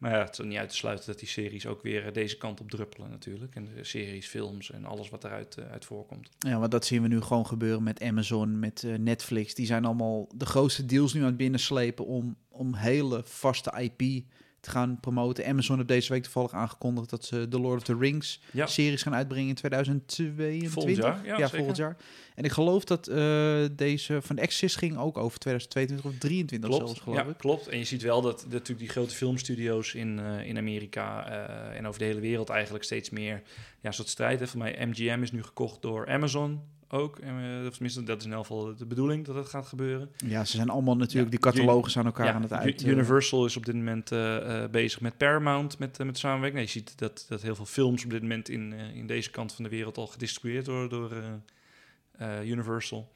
[0.03, 2.37] Maar ja, het is niet uit te sluiten dat die series ook weer eh, deze
[2.37, 3.55] kant op druppelen natuurlijk.
[3.55, 6.29] En de series, films en alles wat eruit eh, uit voorkomt.
[6.39, 9.53] Ja, want dat zien we nu gewoon gebeuren met Amazon, met eh, Netflix.
[9.53, 14.23] Die zijn allemaal de grootste deals nu aan het binnenslepen om, om hele vaste IP
[14.63, 15.45] te gaan promoten.
[15.45, 18.65] Amazon heeft deze week toevallig aangekondigd dat ze The Lord of the Rings Ja.
[18.67, 20.71] series gaan uitbrengen in 2022.
[20.71, 21.55] Volgend jaar, ja, zeker.
[21.57, 21.97] volgend jaar.
[22.35, 26.83] En ik geloof dat eh, deze van Exorcist ging ook over 2022 of 23 zelfs,
[26.85, 27.37] Klopt, geloof ja, ik.
[27.37, 27.67] klopt.
[27.67, 31.77] En je ziet wel dat, dat natuurlijk die grote filmstudio's in, eh, in Amerika eh,
[31.77, 33.41] en over de hele wereld eigenlijk steeds meer
[33.81, 34.51] ja, soort strijd heeft.
[34.51, 36.61] Voor mij MGM is nu gekocht door Amazon
[36.93, 37.19] ook.
[37.19, 37.31] Eh,
[37.65, 40.09] of tenminste, dat is in elk geval de bedoeling dat dat gaat gebeuren.
[40.25, 42.81] Ja, ze zijn allemaal natuurlijk Ja, die catalogus aan elkaar Ja, aan het uit.
[42.83, 46.53] eh, Universal is op dit moment eh, eh, bezig met Paramount, met, met samenwerking.
[46.53, 49.53] Nee, je ziet dat, dat heel veel films op dit moment in, in deze kant
[49.53, 53.11] van de wereld al gedistribueerd worden door eh, eh, Universal.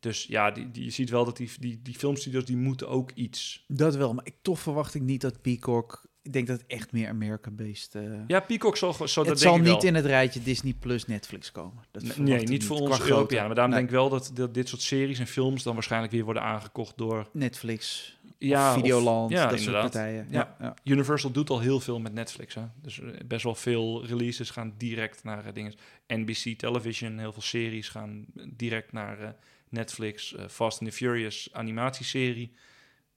[0.00, 3.10] Dus ja, die, die, je ziet wel dat die, die, die filmstudios die moeten ook
[3.14, 3.64] iets.
[3.68, 6.08] Dat wel, maar ik, toch verwacht ik niet dat Peacock...
[6.22, 7.94] Ik denk dat het echt meer America-based...
[7.94, 9.82] eh, Ja, Peacock zal, dat het denk zal ik niet wel.
[9.82, 11.84] in het rijtje Disney plus Netflix komen.
[11.90, 13.00] Dat Nee, niet voor ons.
[13.00, 13.46] Europeanen.
[13.46, 16.12] Maar daarom Nee, denk ik wel dat, dat dit soort series en films dan waarschijnlijk
[16.12, 17.28] weer worden aangekocht door...
[17.32, 19.90] Netflix, Ja, of Videoland, ja, dat soort inderdaad.
[19.92, 20.26] partijen.
[20.30, 20.56] Ja.
[20.60, 20.74] Ja.
[20.84, 22.54] Universal doet al heel veel met Netflix.
[22.54, 22.62] Hè?
[22.82, 25.74] Dus eh, best wel veel releases gaan direct naar eh, dingen.
[26.06, 29.36] NBC Television, heel veel series gaan direct naar
[29.68, 30.34] Netflix.
[30.48, 32.52] Fast and the Furious animatieserie,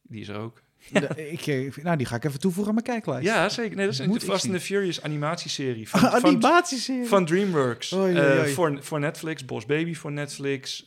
[0.02, 0.62] die is er ook.
[0.92, 3.26] De- ik, eh, nou, die ga ik even toevoegen aan mijn kijklijst.
[3.28, 3.76] Ja, zeker.
[3.76, 4.52] Nee, dat is Moet de ik Fast zien.
[4.52, 7.08] and the Furious animatieserie van, Animatieserie.
[7.08, 7.92] van DreamWorks.
[7.92, 10.86] Eh, voor, voor Netflix, Boss Baby voor Netflix.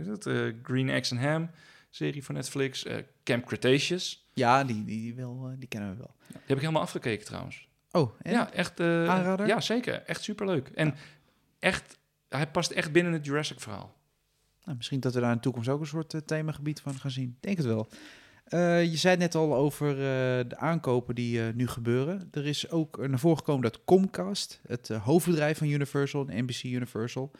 [0.00, 0.28] is dat?
[0.62, 1.50] Green Eggs and Ham
[1.90, 2.84] serie voor Netflix.
[3.24, 4.26] Camp Cretaceous.
[4.34, 6.14] Ja, die, die, wel, die kennen we wel.
[6.26, 7.68] Die heb ik helemaal afgekeken trouwens.
[7.90, 8.32] Oh, en?
[8.32, 8.80] Ja, echt.
[8.80, 9.46] Aanrader?
[9.46, 10.02] Ja, zeker.
[10.02, 10.68] Echt superleuk.
[10.74, 10.94] En
[11.58, 13.96] echt, hij past echt binnen het Jurassic verhaal.
[14.64, 17.10] Nou, misschien dat we daar in de toekomst ook een soort eh, themagebied van gaan
[17.10, 17.36] zien.
[17.40, 17.88] Denk het wel.
[18.48, 19.96] Eh, je zei net al over eh,
[20.48, 22.28] de aankopen die eh, nu gebeuren.
[22.30, 27.30] Er is ook naar voren gekomen dat Comcast, het hoofdbedrijf van Universal, en NBC Universal,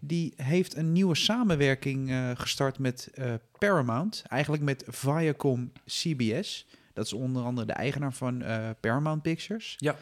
[0.00, 3.10] die heeft een nieuwe samenwerking gestart met
[3.58, 4.24] Paramount.
[4.28, 6.66] Eigenlijk met Viacom CBS.
[6.92, 8.44] Dat is onder andere de eigenaar van
[8.80, 9.74] Paramount Pictures.
[9.78, 9.96] Ja.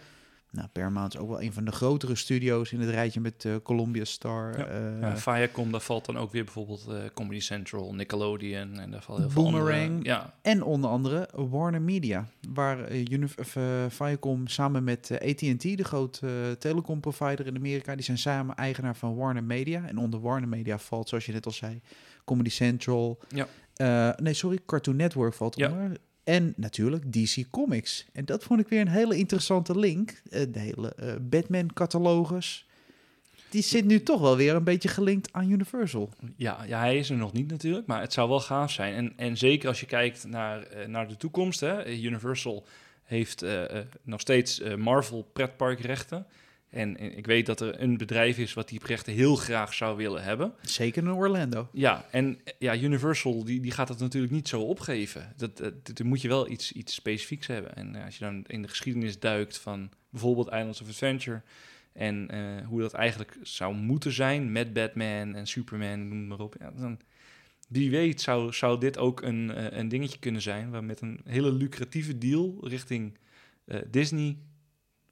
[0.55, 3.53] Nou, Paramount is ook wel een van de grotere studio's in het rijtje met eh,
[3.63, 4.59] Columbia Star.
[4.59, 4.67] Ja.
[4.67, 9.03] eh, Ja, Viacom, daar valt dan ook weer bijvoorbeeld eh, Comedy Central, Nickelodeon en daar
[9.03, 9.87] valt heel veel Boomerang.
[9.89, 12.79] andere- Ja, En onder andere Warner Media, waar
[13.39, 18.55] of, eh, Viacom samen met AT&T, de grote eh, telecomprovider in Amerika, die zijn samen
[18.55, 19.87] eigenaar van Warner Media.
[19.87, 21.81] En onder Warner Media valt, zoals je net al zei,
[22.25, 23.19] Comedy Central.
[23.29, 23.47] Ja.
[23.75, 25.71] Eh, nee, sorry, Cartoon Network valt Ja.
[25.71, 25.97] onder.
[26.25, 28.07] En natuurlijk DC Comics.
[28.13, 30.23] En dat vond ik weer een hele interessante link.
[30.31, 32.67] Eh, de hele eh, Batman-catalogus.
[33.49, 36.11] Die zit nu toch wel weer een beetje gelinkt aan Universal.
[36.37, 38.95] Ja, ja, hij is er nog niet natuurlijk, maar het zou wel gaaf zijn.
[38.95, 41.61] En, en zeker als je kijkt naar, eh, naar de toekomst.
[41.61, 41.87] Hè.
[41.87, 42.67] Universal
[43.05, 43.45] heeft
[44.03, 46.27] nog steeds Marvel pretparkrechten.
[46.75, 49.97] En, en ik weet dat er een bedrijf is wat die rechten heel graag zou
[49.97, 50.53] willen hebben.
[50.63, 51.69] Zeker in Orlando.
[51.73, 55.33] Ja, en ja, Universal die, die gaat dat natuurlijk niet zo opgeven.
[55.37, 57.77] Dat, dat, dat- dan moet je wel iets, iets specifieks hebben.
[57.77, 61.43] En eh, als je dan in de geschiedenis duikt van bijvoorbeeld Islands of Adventure...
[61.93, 66.57] en eh, hoe dat eigenlijk zou moeten zijn met Batman en Superman, noem maar op...
[66.61, 66.99] Ja, dan,
[67.69, 70.71] wie weet zou, zou dit ook een, eh, een dingetje kunnen zijn...
[70.71, 73.19] waar met een hele lucratieve deal richting
[73.91, 74.37] Disney,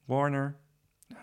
[0.05, 0.61] Warner,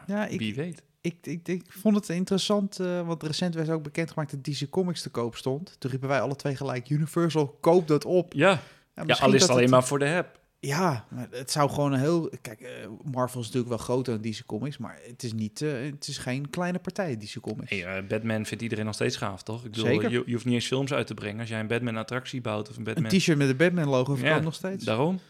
[0.07, 0.83] Ja, ik, wie weet.
[1.01, 5.03] ik, ik, ik vond het interessant, eh, want recent werd ook bekendgemaakt dat DC Comics
[5.03, 5.77] te koop stond.
[5.79, 8.33] Toen riepen wij alle twee gelijk, Universal, koop dat op.
[8.33, 8.61] Ja,
[8.95, 10.39] Ja, al is het alleen het- maar voor de heb.
[10.63, 12.31] Ja, maar het zou gewoon een heel...
[12.41, 12.71] Kijk, eh,
[13.05, 16.19] Marvel is natuurlijk wel groter dan DC Comics, maar het is, niet, eh, het is
[16.19, 17.71] geen kleine partij, DC Comics.
[17.71, 19.65] Hey, Batman vindt iedereen nog steeds gaaf, toch?
[19.65, 20.11] Ik bedoel, Zeker.
[20.11, 21.41] Je, je hoeft niet eens films uit te brengen.
[21.41, 23.11] Als jij een Batman-attractie bouwt of een een Batman...
[23.19, 24.85] t-shirt met een Batman-logo verkoopt Ja, nog steeds.
[24.85, 25.21] Daarom?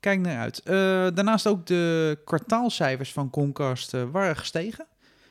[0.00, 0.62] Kijk naar uit.
[0.62, 0.74] Eh,
[1.14, 4.86] daarnaast ook de kwartaalcijfers van Comcast eh, waren gestegen.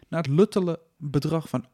[0.08, 1.66] Naar het luttele bedrag van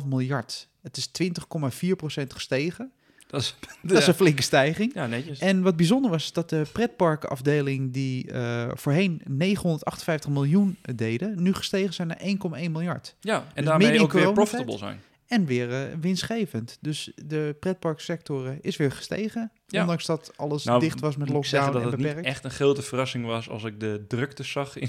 [0.00, 0.68] 28,5 miljard.
[0.82, 2.92] Het is 20,4% gestegen.
[3.26, 4.94] Dat is, Dat is een flinke stijging.
[4.94, 5.38] Ja, netjes.
[5.38, 11.54] En wat bijzonder was, is dat de pretparkenafdeling die eh, voorheen 958 miljoen deden, nu
[11.54, 13.16] gestegen zijn naar 1,1 miljard.
[13.20, 15.00] ja, en dus daarmee ook weer profitable zijn.
[15.28, 16.78] En weer eh, winstgevend.
[16.80, 19.50] Dus de pretparksector is weer gestegen.
[19.66, 19.80] Ja.
[19.80, 22.26] Ondanks dat alles Nou, dicht was met Moet ik zeggen lockdown dat en het beperkt.
[22.26, 24.88] niet echt een grote verrassing was als ik de drukte zag in,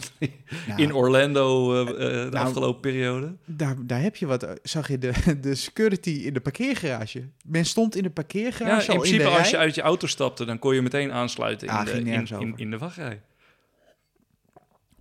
[0.68, 3.36] Nou, in Orlando eh, eh, de Nou, afgelopen periode.
[3.46, 4.48] Daar, daar heb je wat.
[4.64, 7.24] Zag je de, de security in de parkeergarage?
[7.46, 9.82] Men stond in de Ja, parkeergarage in al principe in de als je uit je
[9.82, 13.22] auto stapte, dan kon je meteen aansluiten Ah, in, de, in, in, in de wachtrij.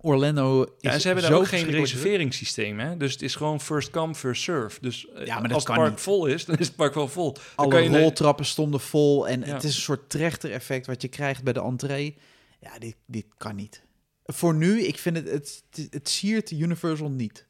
[0.01, 2.97] Orlando is Ja, en ze hebben daar ook geen reserveringssysteem, hè?
[2.97, 4.77] Dus het is gewoon first come, first serve.
[4.81, 5.99] Dus eh, Ja, maar als het park niet.
[6.01, 7.33] vol is, dan is het park wel vol.
[7.33, 9.45] Dan Alle kan je roltrappen stonden vol en Ja.
[9.53, 12.17] het is een soort trechter-effect wat je krijgt bij de entree.
[12.59, 13.83] Ja, dit, dit kan niet.
[14.25, 17.45] Voor nu, ik vind het, het, het, het siert Universal niet.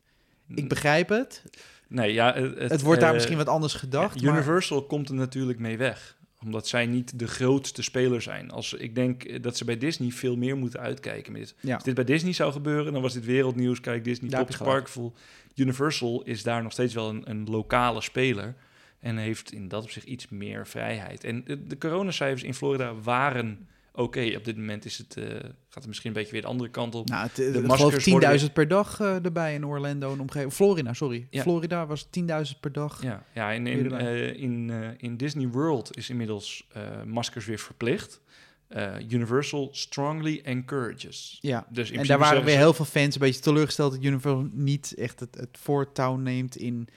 [0.55, 1.43] Ik begrijp het.
[1.87, 4.19] Nee, ja, het, Het, wordt daar eh, misschien wat anders gedacht.
[4.19, 6.16] ja, maar Universal komt er natuurlijk mee weg.
[6.43, 8.51] Omdat zij niet de grootste speler zijn.
[8.51, 11.31] Als, ik denk eh, dat ze bij Disney veel meer moeten uitkijken.
[11.31, 11.55] Met dit.
[11.59, 11.73] ja.
[11.73, 13.79] Als dit bij Disney zou gebeuren, dan was dit wereldnieuws.
[13.79, 14.53] Kijk, Disney, je gelijk.
[14.53, 15.13] sparkful.
[15.55, 18.55] Universal is daar nog steeds wel een, een lokale speler.
[18.99, 21.23] En heeft in dat opzicht iets meer vrijheid.
[21.23, 23.67] En de, de coronacijfers in Florida waren
[23.97, 24.33] oké.
[24.35, 26.95] Op dit moment is het, eh, gaat het misschien een beetje weer de andere kant
[26.95, 27.09] op.
[27.09, 30.53] Nou, het, de geloof maskers 10.000 worden per dag eh, erbij in Orlando en omgeving.
[30.53, 31.27] Florida, sorry.
[31.29, 31.41] Ja.
[31.41, 33.03] Florida was 10.000 per dag.
[33.03, 33.99] Ja, ja in, in, erbij.
[34.31, 38.21] eh, in, eh, in Disney World is inmiddels eh, maskers weer verplicht.
[38.67, 41.37] Eh, Universal strongly encourages.
[41.41, 41.67] Ja.
[41.69, 44.93] Dus in En daar waren weer heel veel fans een beetje teleurgesteld dat Universal niet
[44.97, 46.87] echt het, het voortouw neemt in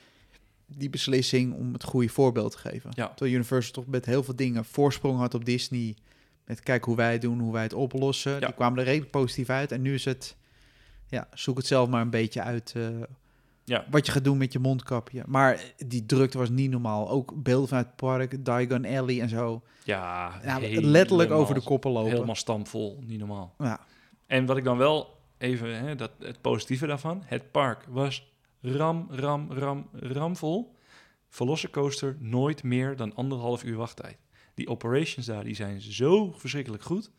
[0.67, 2.91] die beslissing om het goede voorbeeld te geven.
[2.95, 3.09] Ja.
[3.09, 5.95] Terwijl Universal toch met heel veel dingen voorsprong had op Disney.
[6.51, 8.33] Met kijk hoe wij het doen, hoe wij het oplossen.
[8.33, 8.39] Ja.
[8.39, 9.73] Die kwamen er redelijk positief uit.
[9.73, 10.37] En nu is het,
[11.07, 12.89] ja, zoek het zelf maar een beetje uit eh,
[13.65, 13.85] Ja.
[13.91, 15.23] wat je gaat doen met je mondkapje.
[15.27, 17.11] Maar die drukte was niet normaal.
[17.11, 19.63] Ook beelden vanuit het park, Diagon Alley en zo.
[19.85, 22.11] Ja, helemaal- letterlijk over de koppen lopen.
[22.11, 23.55] Helemaal stampvol, niet normaal.
[23.59, 23.81] Ja.
[24.27, 29.07] En wat ik dan wel even, hè, dat, het positieve daarvan, het park was ram,
[29.11, 30.75] ram, ram, ramvol.
[31.29, 34.17] Velocicoaster nooit meer dan anderhalf uur wachttijd.
[34.61, 37.11] Die operations daar, die zijn zo verschrikkelijk goed.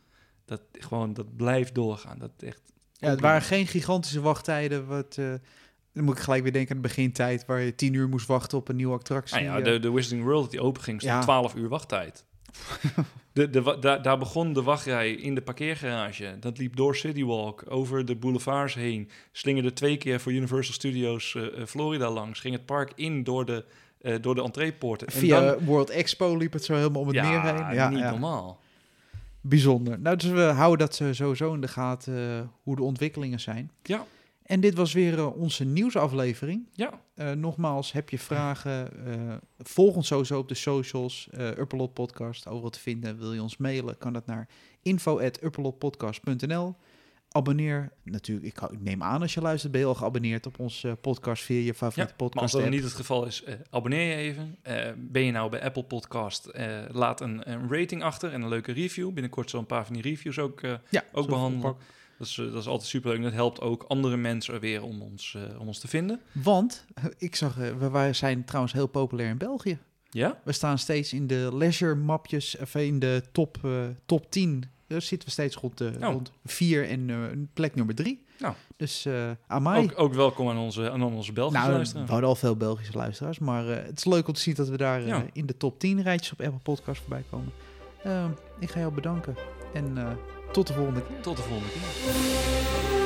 [0.45, 2.19] Dat gewoon, dat blijft doorgaan.
[2.19, 2.61] Dat echt...
[2.93, 4.87] Ja, het waren geen gigantische wachttijden.
[4.87, 5.33] Wat, eh,
[5.93, 7.45] dan moet ik gelijk weer denken aan de begintijd...
[7.45, 9.41] waar je tien uur moest wachten op een nieuwe attractie.
[9.41, 11.21] Nou ja, de, de Wizarding World die open ging, stond Ja.
[11.21, 12.25] 12 uur wachttijd.
[13.33, 16.37] de, daar, daar begon de wachtrij in de parkeergarage.
[16.39, 19.09] Dat liep door City Walk, over de boulevards heen.
[19.31, 22.39] Slingerde twee keer voor Universal Studios eh, eh, Florida langs.
[22.39, 23.65] Ging het park in door de,
[24.01, 25.07] eh, door de entreepoorten.
[25.07, 27.75] En Via dan- World Expo liep het zo helemaal om het ja, meer heen.
[27.75, 28.09] Ja, niet ja.
[28.09, 28.59] normaal.
[29.41, 29.99] Bijzonder.
[29.99, 33.71] Nou, dus we houden dat eh, sowieso in de gaten eh, hoe de ontwikkelingen zijn.
[33.83, 34.05] Ja.
[34.43, 36.67] En dit was weer onze nieuwsaflevering.
[36.73, 36.99] Ja,
[37.35, 38.89] nogmaals, heb je vragen?
[39.57, 41.29] volg ons sowieso op de socials.
[41.37, 43.19] Upperlot Podcast, overal te vinden.
[43.19, 44.47] Wil je ons mailen, kan dat naar
[44.81, 46.75] info.upperlotpodcast.nl.
[47.31, 47.91] abonneer.
[48.03, 51.43] Natuurlijk, ik, ik, neem aan als je luistert, ben je al geabonneerd op onze podcast
[51.43, 52.53] via je favoriete ja, podcast.
[52.53, 54.57] als dat niet het geval is, uh, abonneer je even.
[54.67, 58.49] Uh, ben je nou bij Apple Podcast, uh, laat een, een, rating achter en een
[58.49, 59.11] leuke review.
[59.11, 61.75] Binnenkort zal een paar van die reviews ook, ja, ook behandelen.
[62.17, 63.23] Dat is, dat is altijd super leuk.
[63.23, 66.21] Dat helpt ook andere mensen weer om ons, om ons te vinden.
[66.31, 66.85] Want,
[67.17, 69.77] ik zag, we zijn trouwens heel populair in België.
[70.09, 70.41] Ja?
[70.43, 73.57] We staan steeds in de leisure mapjes, of in de top,
[74.05, 76.07] top 10 daar zitten we steeds rond, de, oh.
[76.07, 77.17] rond vier en uh,
[77.53, 78.25] plek nummer drie.
[78.39, 78.53] Nou.
[78.77, 79.07] Dus
[79.47, 79.83] aan mij...
[79.83, 82.05] Ook, ook, welkom aan onze, aan onze Belgische nou, luisteraars.
[82.05, 84.77] We hadden al veel Belgische luisteraars, maar het is leuk om te zien dat we
[84.77, 85.25] daar ja.
[85.33, 87.51] in de top 10 rijtjes op Apple Podcast voorbij komen.
[88.59, 89.35] ik ga jou bedanken
[89.73, 90.17] en
[90.51, 91.21] tot de volgende keer.
[91.21, 93.00] Tot de volgende keer.